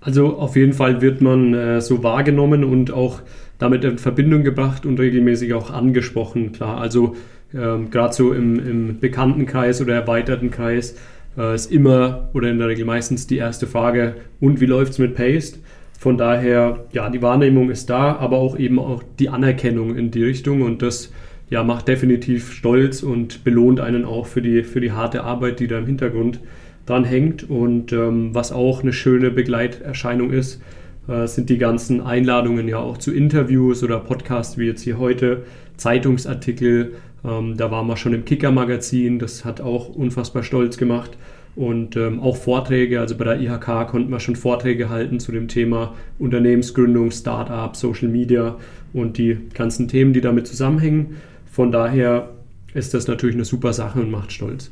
Also 0.00 0.36
auf 0.36 0.56
jeden 0.56 0.72
Fall 0.72 1.02
wird 1.02 1.20
man 1.20 1.54
äh, 1.54 1.80
so 1.80 2.02
wahrgenommen 2.02 2.64
und 2.64 2.90
auch 2.90 3.20
damit 3.58 3.84
in 3.84 3.98
Verbindung 3.98 4.42
gebracht 4.42 4.86
und 4.86 4.98
regelmäßig 4.98 5.54
auch 5.54 5.70
angesprochen. 5.70 6.52
Klar, 6.52 6.80
also 6.80 7.16
ähm, 7.54 7.90
gerade 7.90 8.14
so 8.14 8.32
im, 8.32 8.58
im 8.58 9.00
Bekanntenkreis 9.00 9.80
oder 9.80 9.94
erweiterten 9.94 10.50
Kreis, 10.50 10.96
äh, 11.36 11.54
ist 11.54 11.70
immer 11.70 12.30
oder 12.34 12.50
in 12.50 12.58
der 12.58 12.68
Regel 12.68 12.84
meistens 12.84 13.26
die 13.26 13.36
erste 13.36 13.66
Frage, 13.66 14.16
und 14.40 14.60
wie 14.60 14.66
läuft 14.66 14.92
es 14.92 14.98
mit 14.98 15.14
Paste? 15.14 15.58
Von 15.98 16.16
daher, 16.16 16.86
ja, 16.92 17.10
die 17.10 17.20
Wahrnehmung 17.20 17.70
ist 17.70 17.90
da, 17.90 18.16
aber 18.16 18.38
auch 18.38 18.58
eben 18.58 18.78
auch 18.78 19.02
die 19.18 19.28
Anerkennung 19.28 19.96
in 19.96 20.10
die 20.10 20.24
Richtung 20.24 20.62
und 20.62 20.80
das 20.80 21.12
ja, 21.50 21.64
macht 21.64 21.88
definitiv 21.88 22.52
stolz 22.52 23.02
und 23.02 23.44
belohnt 23.44 23.80
einen 23.80 24.04
auch 24.04 24.26
für 24.26 24.40
die, 24.40 24.62
für 24.62 24.80
die 24.80 24.92
harte 24.92 25.24
Arbeit, 25.24 25.60
die 25.60 25.66
da 25.66 25.78
im 25.78 25.86
Hintergrund 25.86 26.40
dran 26.86 27.04
hängt. 27.04 27.50
Und 27.50 27.92
ähm, 27.92 28.34
was 28.34 28.52
auch 28.52 28.82
eine 28.82 28.92
schöne 28.92 29.30
Begleiterscheinung 29.30 30.30
ist, 30.30 30.62
äh, 31.08 31.26
sind 31.26 31.50
die 31.50 31.58
ganzen 31.58 32.00
Einladungen 32.00 32.68
ja 32.68 32.78
auch 32.78 32.98
zu 32.98 33.12
Interviews 33.12 33.82
oder 33.82 33.98
Podcasts 33.98 34.58
wie 34.58 34.66
jetzt 34.66 34.82
hier 34.82 34.98
heute, 34.98 35.42
Zeitungsartikel. 35.76 36.92
Ähm, 37.24 37.56
da 37.56 37.70
waren 37.70 37.86
wir 37.86 37.96
schon 37.96 38.14
im 38.14 38.24
Kicker-Magazin, 38.24 39.18
das 39.18 39.44
hat 39.44 39.60
auch 39.60 39.88
unfassbar 39.88 40.42
stolz 40.42 40.76
gemacht. 40.76 41.16
Und 41.56 41.96
ähm, 41.96 42.20
auch 42.20 42.36
Vorträge, 42.36 43.00
also 43.00 43.16
bei 43.16 43.24
der 43.24 43.40
IHK 43.40 43.88
konnten 43.88 44.10
wir 44.10 44.20
schon 44.20 44.36
Vorträge 44.36 44.88
halten 44.88 45.18
zu 45.18 45.32
dem 45.32 45.48
Thema 45.48 45.94
Unternehmensgründung, 46.18 47.10
Startup, 47.10 47.74
Social 47.74 48.08
Media 48.08 48.56
und 48.92 49.18
die 49.18 49.36
ganzen 49.52 49.88
Themen, 49.88 50.12
die 50.12 50.20
damit 50.20 50.46
zusammenhängen. 50.46 51.16
Von 51.50 51.72
daher 51.72 52.30
ist 52.72 52.94
das 52.94 53.08
natürlich 53.08 53.34
eine 53.34 53.44
super 53.44 53.72
Sache 53.72 54.00
und 54.00 54.10
macht 54.10 54.32
stolz. 54.32 54.70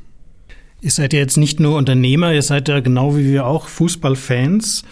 Ihr 0.80 0.92
seid 0.92 1.12
ja 1.12 1.18
jetzt 1.18 1.36
nicht 1.36 1.58
nur 1.58 1.76
Unternehmer, 1.76 2.32
ihr 2.32 2.42
seid 2.42 2.68
ja 2.68 2.78
genau 2.78 3.16
wie 3.16 3.24
wir 3.24 3.46
auch 3.46 3.66
Fußballfans. 3.66 4.84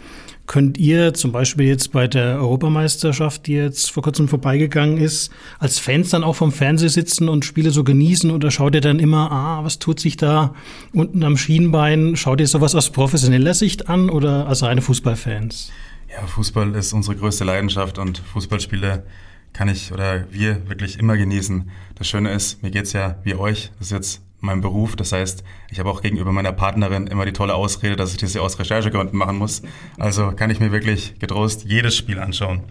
Könnt 0.46 0.78
ihr 0.78 1.12
zum 1.12 1.32
Beispiel 1.32 1.66
jetzt 1.66 1.92
bei 1.92 2.06
der 2.06 2.36
Europameisterschaft, 2.36 3.46
die 3.46 3.54
jetzt 3.54 3.90
vor 3.90 4.02
kurzem 4.02 4.28
vorbeigegangen 4.28 4.96
ist, 4.98 5.32
als 5.58 5.78
Fans 5.78 6.10
dann 6.10 6.22
auch 6.22 6.34
vom 6.34 6.52
Fernseher 6.52 6.88
sitzen 6.88 7.28
und 7.28 7.44
Spiele 7.44 7.70
so 7.70 7.82
genießen 7.82 8.30
oder 8.30 8.50
schaut 8.50 8.74
ihr 8.74 8.80
dann 8.80 9.00
immer, 9.00 9.30
ah, 9.32 9.64
was 9.64 9.78
tut 9.78 9.98
sich 9.98 10.16
da 10.16 10.54
unten 10.92 11.24
am 11.24 11.36
Schienbein? 11.36 12.16
Schaut 12.16 12.40
ihr 12.40 12.46
sowas 12.46 12.74
aus 12.74 12.90
professioneller 12.90 13.54
Sicht 13.54 13.88
an 13.88 14.08
oder 14.08 14.46
als 14.46 14.62
reine 14.62 14.82
Fußballfans? 14.82 15.72
Ja, 16.08 16.26
Fußball 16.26 16.74
ist 16.76 16.92
unsere 16.92 17.16
größte 17.16 17.44
Leidenschaft 17.44 17.98
und 17.98 18.18
Fußballspiele 18.18 19.04
kann 19.52 19.68
ich 19.68 19.92
oder 19.92 20.26
wir 20.30 20.68
wirklich 20.68 20.98
immer 20.98 21.16
genießen. 21.16 21.70
Das 21.96 22.08
Schöne 22.08 22.30
ist, 22.32 22.62
mir 22.62 22.70
geht's 22.70 22.92
ja 22.92 23.16
wie 23.24 23.34
euch. 23.34 23.72
Das 23.78 23.88
ist 23.88 23.92
jetzt 23.92 24.25
mein 24.40 24.60
Beruf. 24.60 24.96
Das 24.96 25.12
heißt, 25.12 25.44
ich 25.70 25.78
habe 25.78 25.90
auch 25.90 26.02
gegenüber 26.02 26.32
meiner 26.32 26.52
Partnerin 26.52 27.06
immer 27.06 27.24
die 27.24 27.32
tolle 27.32 27.54
Ausrede, 27.54 27.96
dass 27.96 28.12
ich 28.12 28.18
das 28.18 28.34
ja 28.34 28.40
aus 28.40 28.58
Recherchegründen 28.58 29.18
machen 29.18 29.36
muss. 29.36 29.62
Also 29.98 30.32
kann 30.32 30.50
ich 30.50 30.60
mir 30.60 30.72
wirklich 30.72 31.18
getrost 31.18 31.64
jedes 31.64 31.96
Spiel 31.96 32.18
anschauen. 32.18 32.64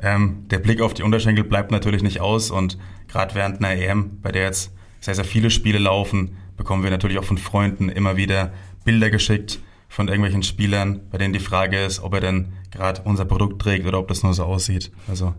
Ähm, 0.00 0.46
der 0.48 0.58
Blick 0.58 0.80
auf 0.80 0.94
die 0.94 1.02
Unterschenkel 1.02 1.44
bleibt 1.44 1.70
natürlich 1.70 2.02
nicht 2.02 2.20
aus 2.20 2.50
und 2.50 2.78
gerade 3.08 3.34
während 3.34 3.58
einer 3.58 3.80
EM, 3.80 4.20
bei 4.22 4.30
der 4.30 4.44
jetzt 4.44 4.72
sehr, 5.00 5.14
sehr 5.14 5.24
viele 5.24 5.50
Spiele 5.50 5.78
laufen, 5.78 6.36
bekommen 6.56 6.82
wir 6.82 6.90
natürlich 6.90 7.18
auch 7.18 7.24
von 7.24 7.38
Freunden 7.38 7.88
immer 7.88 8.16
wieder 8.16 8.52
Bilder 8.84 9.10
geschickt 9.10 9.60
von 9.88 10.08
irgendwelchen 10.08 10.42
Spielern, 10.42 11.00
bei 11.10 11.18
denen 11.18 11.32
die 11.32 11.40
Frage 11.40 11.82
ist, 11.82 12.00
ob 12.00 12.14
er 12.14 12.20
denn 12.20 12.52
gerade 12.70 13.02
unser 13.04 13.24
Produkt 13.24 13.60
trägt 13.60 13.86
oder 13.86 13.98
ob 13.98 14.08
das 14.08 14.22
nur 14.22 14.34
so 14.34 14.44
aussieht. 14.44 14.92
Also 15.08 15.34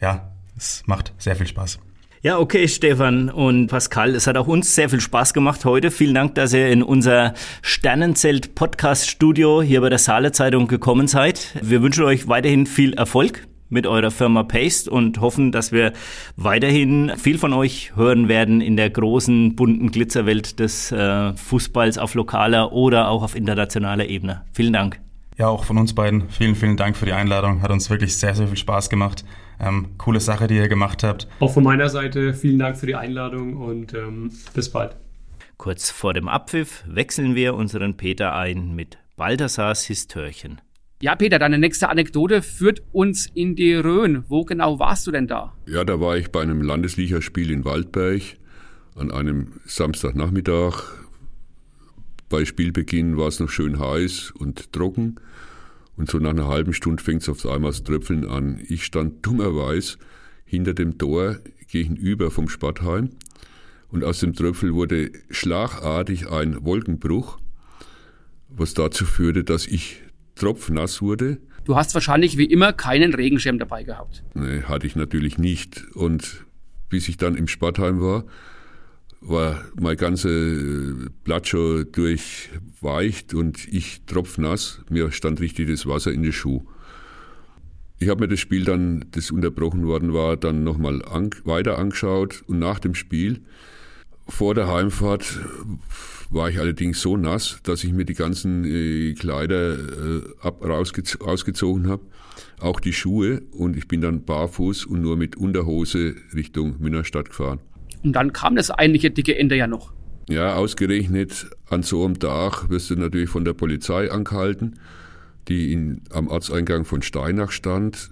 ja, 0.00 0.30
es 0.56 0.82
macht 0.86 1.12
sehr 1.18 1.36
viel 1.36 1.46
Spaß. 1.46 1.78
Ja, 2.24 2.38
okay, 2.38 2.66
Stefan 2.68 3.28
und 3.28 3.66
Pascal, 3.66 4.14
es 4.14 4.26
hat 4.26 4.38
auch 4.38 4.46
uns 4.46 4.74
sehr 4.74 4.88
viel 4.88 5.02
Spaß 5.02 5.34
gemacht 5.34 5.66
heute. 5.66 5.90
Vielen 5.90 6.14
Dank, 6.14 6.34
dass 6.36 6.54
ihr 6.54 6.70
in 6.70 6.82
unser 6.82 7.34
Sternenzelt 7.60 8.54
Podcast 8.54 9.10
Studio 9.10 9.60
hier 9.60 9.82
bei 9.82 9.90
der 9.90 9.98
Saale 9.98 10.32
Zeitung 10.32 10.66
gekommen 10.66 11.06
seid. 11.06 11.54
Wir 11.60 11.82
wünschen 11.82 12.02
euch 12.04 12.26
weiterhin 12.26 12.64
viel 12.64 12.94
Erfolg 12.94 13.46
mit 13.68 13.86
eurer 13.86 14.10
Firma 14.10 14.42
Paste 14.42 14.90
und 14.90 15.20
hoffen, 15.20 15.52
dass 15.52 15.70
wir 15.70 15.92
weiterhin 16.36 17.12
viel 17.18 17.36
von 17.36 17.52
euch 17.52 17.92
hören 17.94 18.26
werden 18.26 18.62
in 18.62 18.78
der 18.78 18.88
großen, 18.88 19.54
bunten 19.54 19.90
Glitzerwelt 19.90 20.60
des 20.60 20.92
äh, 20.92 21.34
Fußballs 21.34 21.98
auf 21.98 22.14
lokaler 22.14 22.72
oder 22.72 23.10
auch 23.10 23.22
auf 23.22 23.36
internationaler 23.36 24.06
Ebene. 24.06 24.46
Vielen 24.54 24.72
Dank. 24.72 24.98
Ja, 25.36 25.48
auch 25.48 25.64
von 25.64 25.76
uns 25.76 25.94
beiden 25.94 26.30
vielen, 26.30 26.54
vielen 26.54 26.78
Dank 26.78 26.96
für 26.96 27.04
die 27.04 27.12
Einladung. 27.12 27.60
Hat 27.60 27.70
uns 27.70 27.90
wirklich 27.90 28.16
sehr, 28.16 28.34
sehr 28.34 28.48
viel 28.48 28.56
Spaß 28.56 28.88
gemacht. 28.88 29.26
Ähm, 29.60 29.90
coole 29.98 30.20
Sache, 30.20 30.46
die 30.46 30.56
ihr 30.56 30.68
gemacht 30.68 31.02
habt. 31.02 31.28
Auch 31.40 31.52
von 31.52 31.64
meiner 31.64 31.88
Seite 31.88 32.34
vielen 32.34 32.58
Dank 32.58 32.76
für 32.76 32.86
die 32.86 32.96
Einladung 32.96 33.56
und 33.56 33.94
ähm, 33.94 34.30
bis 34.52 34.70
bald. 34.70 34.96
Kurz 35.56 35.90
vor 35.90 36.14
dem 36.14 36.28
Abpfiff 36.28 36.84
wechseln 36.86 37.34
wir 37.34 37.54
unseren 37.54 37.96
Peter 37.96 38.34
ein 38.34 38.74
mit 38.74 38.98
Balthasars 39.16 39.84
Histörchen. 39.84 40.60
Ja, 41.00 41.14
Peter, 41.16 41.38
deine 41.38 41.58
nächste 41.58 41.88
Anekdote 41.88 42.42
führt 42.42 42.82
uns 42.92 43.26
in 43.34 43.56
die 43.56 43.74
Rhön. 43.74 44.24
Wo 44.28 44.44
genau 44.44 44.78
warst 44.78 45.06
du 45.06 45.10
denn 45.10 45.26
da? 45.26 45.52
Ja, 45.66 45.84
da 45.84 46.00
war 46.00 46.16
ich 46.16 46.30
bei 46.30 46.40
einem 46.40 46.62
Landesligaspiel 46.62 47.50
in 47.50 47.64
Waldberg 47.64 48.22
an 48.96 49.10
einem 49.10 49.60
Samstagnachmittag. 49.66 50.82
Bei 52.28 52.44
Spielbeginn 52.44 53.16
war 53.16 53.28
es 53.28 53.38
noch 53.38 53.50
schön 53.50 53.78
heiß 53.78 54.32
und 54.38 54.72
trocken. 54.72 55.16
Und 55.96 56.10
so 56.10 56.18
nach 56.18 56.30
einer 56.30 56.48
halben 56.48 56.72
Stunde 56.72 57.02
fängt 57.02 57.22
es 57.22 57.28
auf 57.28 57.46
einmal 57.46 57.70
das 57.70 57.84
Tröpfeln 57.84 58.26
an. 58.26 58.60
Ich 58.68 58.84
stand 58.84 59.24
dummerweise 59.24 59.98
hinter 60.44 60.74
dem 60.74 60.98
Tor 60.98 61.38
gegenüber 61.68 62.30
vom 62.30 62.48
Spattheim 62.48 63.10
und 63.88 64.04
aus 64.04 64.20
dem 64.20 64.34
Tröpfel 64.34 64.74
wurde 64.74 65.12
schlagartig 65.30 66.28
ein 66.28 66.64
Wolkenbruch, 66.64 67.38
was 68.48 68.74
dazu 68.74 69.04
führte, 69.04 69.44
dass 69.44 69.66
ich 69.66 70.02
tropfnass 70.34 71.00
wurde. 71.00 71.38
Du 71.64 71.76
hast 71.76 71.94
wahrscheinlich 71.94 72.36
wie 72.36 72.44
immer 72.44 72.72
keinen 72.72 73.14
Regenschirm 73.14 73.58
dabei 73.58 73.84
gehabt. 73.84 74.22
Nee, 74.34 74.62
hatte 74.62 74.86
ich 74.86 74.96
natürlich 74.96 75.38
nicht. 75.38 75.84
Und 75.94 76.44
bis 76.88 77.08
ich 77.08 77.16
dann 77.16 77.36
im 77.36 77.48
Spattheim 77.48 78.00
war, 78.00 78.24
war 79.26 79.64
mein 79.80 79.96
ganze 79.96 81.10
Blatt 81.24 81.48
schon 81.48 81.90
durchweicht 81.92 83.34
und 83.34 83.66
ich 83.72 84.02
tropfnass. 84.06 84.80
Mir 84.90 85.10
stand 85.12 85.40
richtig 85.40 85.68
das 85.68 85.86
Wasser 85.86 86.12
in 86.12 86.22
die 86.22 86.32
Schuh. 86.32 86.62
Ich 87.98 88.08
habe 88.08 88.20
mir 88.20 88.28
das 88.28 88.40
Spiel 88.40 88.64
dann, 88.64 89.06
das 89.12 89.30
unterbrochen 89.30 89.86
worden 89.86 90.12
war, 90.12 90.36
dann 90.36 90.64
nochmal 90.64 91.02
an, 91.04 91.30
weiter 91.44 91.78
angeschaut 91.78 92.42
und 92.46 92.58
nach 92.58 92.78
dem 92.78 92.94
Spiel, 92.94 93.40
vor 94.28 94.54
der 94.54 94.68
Heimfahrt, 94.68 95.38
war 96.30 96.48
ich 96.48 96.58
allerdings 96.58 97.00
so 97.00 97.16
nass, 97.16 97.60
dass 97.62 97.84
ich 97.84 97.92
mir 97.92 98.04
die 98.04 98.14
ganzen 98.14 98.64
äh, 98.64 99.14
Kleider 99.14 99.78
äh, 99.78 100.22
ab, 100.40 100.64
rausgez 100.64 101.16
ausgezogen 101.16 101.88
habe, 101.88 102.02
auch 102.58 102.80
die 102.80 102.92
Schuhe 102.92 103.42
und 103.52 103.76
ich 103.76 103.86
bin 103.86 104.00
dann 104.00 104.24
barfuß 104.24 104.86
und 104.86 105.00
nur 105.00 105.16
mit 105.16 105.36
Unterhose 105.36 106.16
Richtung 106.34 106.76
Münnerstadt 106.80 107.28
gefahren. 107.28 107.60
Und 108.04 108.12
dann 108.12 108.32
kam 108.32 108.54
das 108.54 108.70
eigentliche 108.70 109.10
dicke 109.10 109.36
Ende 109.36 109.56
ja 109.56 109.66
noch. 109.66 109.92
Ja, 110.28 110.54
ausgerechnet 110.54 111.46
an 111.68 111.82
so 111.82 112.04
einem 112.04 112.18
Tag 112.18 112.68
wirst 112.68 112.90
du 112.90 112.96
natürlich 112.96 113.30
von 113.30 113.44
der 113.44 113.54
Polizei 113.54 114.10
angehalten, 114.10 114.78
die 115.48 115.72
in, 115.72 116.02
am 116.10 116.28
Ortseingang 116.28 116.84
von 116.84 117.02
Steinach 117.02 117.50
stand. 117.50 118.10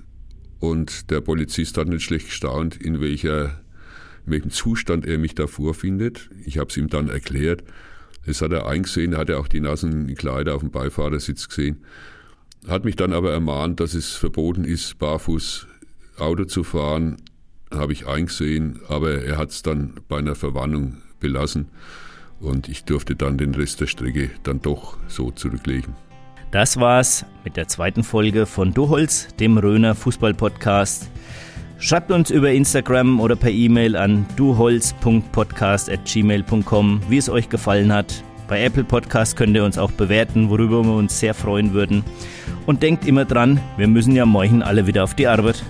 Und 0.59 1.11
der 1.11 1.21
Polizist 1.21 1.77
hat 1.77 1.89
nicht 1.89 2.03
schlecht 2.03 2.27
gestaunt, 2.27 2.77
in, 2.77 3.01
welcher, 3.01 3.61
in 4.27 4.33
welchem 4.33 4.51
Zustand 4.51 5.07
er 5.07 5.19
mich 5.19 5.35
da 5.35 5.47
vorfindet. 5.47 6.31
Ich 6.45 6.59
habe 6.59 6.71
es 6.71 6.77
ihm 6.77 6.89
dann 6.89 7.09
erklärt. 7.09 7.65
Das 8.27 8.41
hat 8.41 8.53
er 8.53 8.67
eingesehen, 8.67 9.17
hat 9.17 9.29
er 9.29 9.41
auch 9.41 9.49
die 9.49 9.61
nassen 9.61 10.15
Kleider 10.15 10.55
auf 10.55 10.61
dem 10.61 10.71
Beifahrersitz 10.71 11.49
gesehen. 11.49 11.85
Hat 12.69 12.85
mich 12.85 12.97
dann 12.97 13.13
aber 13.13 13.33
ermahnt, 13.33 13.81
dass 13.81 13.95
es 13.95 14.13
verboten 14.13 14.65
ist, 14.65 14.99
barfuß 14.99 15.67
Auto 16.19 16.45
zu 16.45 16.63
fahren 16.63 17.17
habe 17.75 17.93
ich 17.93 18.07
eingesehen, 18.07 18.81
aber 18.89 19.23
er 19.23 19.37
hat 19.39 19.51
es 19.51 19.63
dann 19.63 19.95
bei 20.09 20.19
einer 20.19 20.35
Verwarnung 20.35 20.97
belassen 21.21 21.69
und 22.41 22.69
ich 22.69 22.85
durfte 22.85 23.15
dann 23.17 23.39
den 23.39 23.55
Rest 23.55 23.81
der 23.81 23.87
Strecke 23.87 24.29
dann 24.43 24.61
doch 24.61 24.99
so 25.09 25.31
zurücklegen. 25.31 25.95
Das 26.51 26.79
war's 26.79 27.25
mit 27.45 27.57
der 27.57 27.69
zweiten 27.69 28.05
Folge 28.05 28.45
von 28.45 28.75
Duholz, 28.75 29.29
dem 29.37 29.57
Röner 29.57 29.95
Fußball-Podcast. 29.95 31.11
Schreibt 31.79 32.13
uns 32.13 32.29
über 32.31 32.53
Instagram 32.53 33.19
oder 33.21 33.37
per 33.37 33.51
E-Mail 33.51 33.97
an 33.97 34.27
duholz.podcast.gmail.com, 34.37 37.01
wie 37.09 37.17
es 37.17 37.31
euch 37.31 37.49
gefallen 37.49 37.91
hat. 37.93 38.23
Bei 38.49 38.63
Apple 38.63 38.85
Podcast 38.85 39.37
könnt 39.37 39.57
ihr 39.57 39.65
uns 39.65 39.79
auch 39.79 39.93
bewerten, 39.93 40.51
worüber 40.51 40.85
wir 40.85 40.95
uns 40.95 41.19
sehr 41.19 41.33
freuen 41.33 41.73
würden. 41.73 42.05
Und 42.67 42.83
denkt 42.83 43.07
immer 43.07 43.25
dran, 43.25 43.59
wir 43.79 43.89
müssen 43.89 44.15
ja 44.15 44.27
morgen 44.27 44.63
alle 44.63 44.87
wieder 44.87 45.05
auf 45.05 45.15
die 45.15 45.27
Arbeit. 45.27 45.65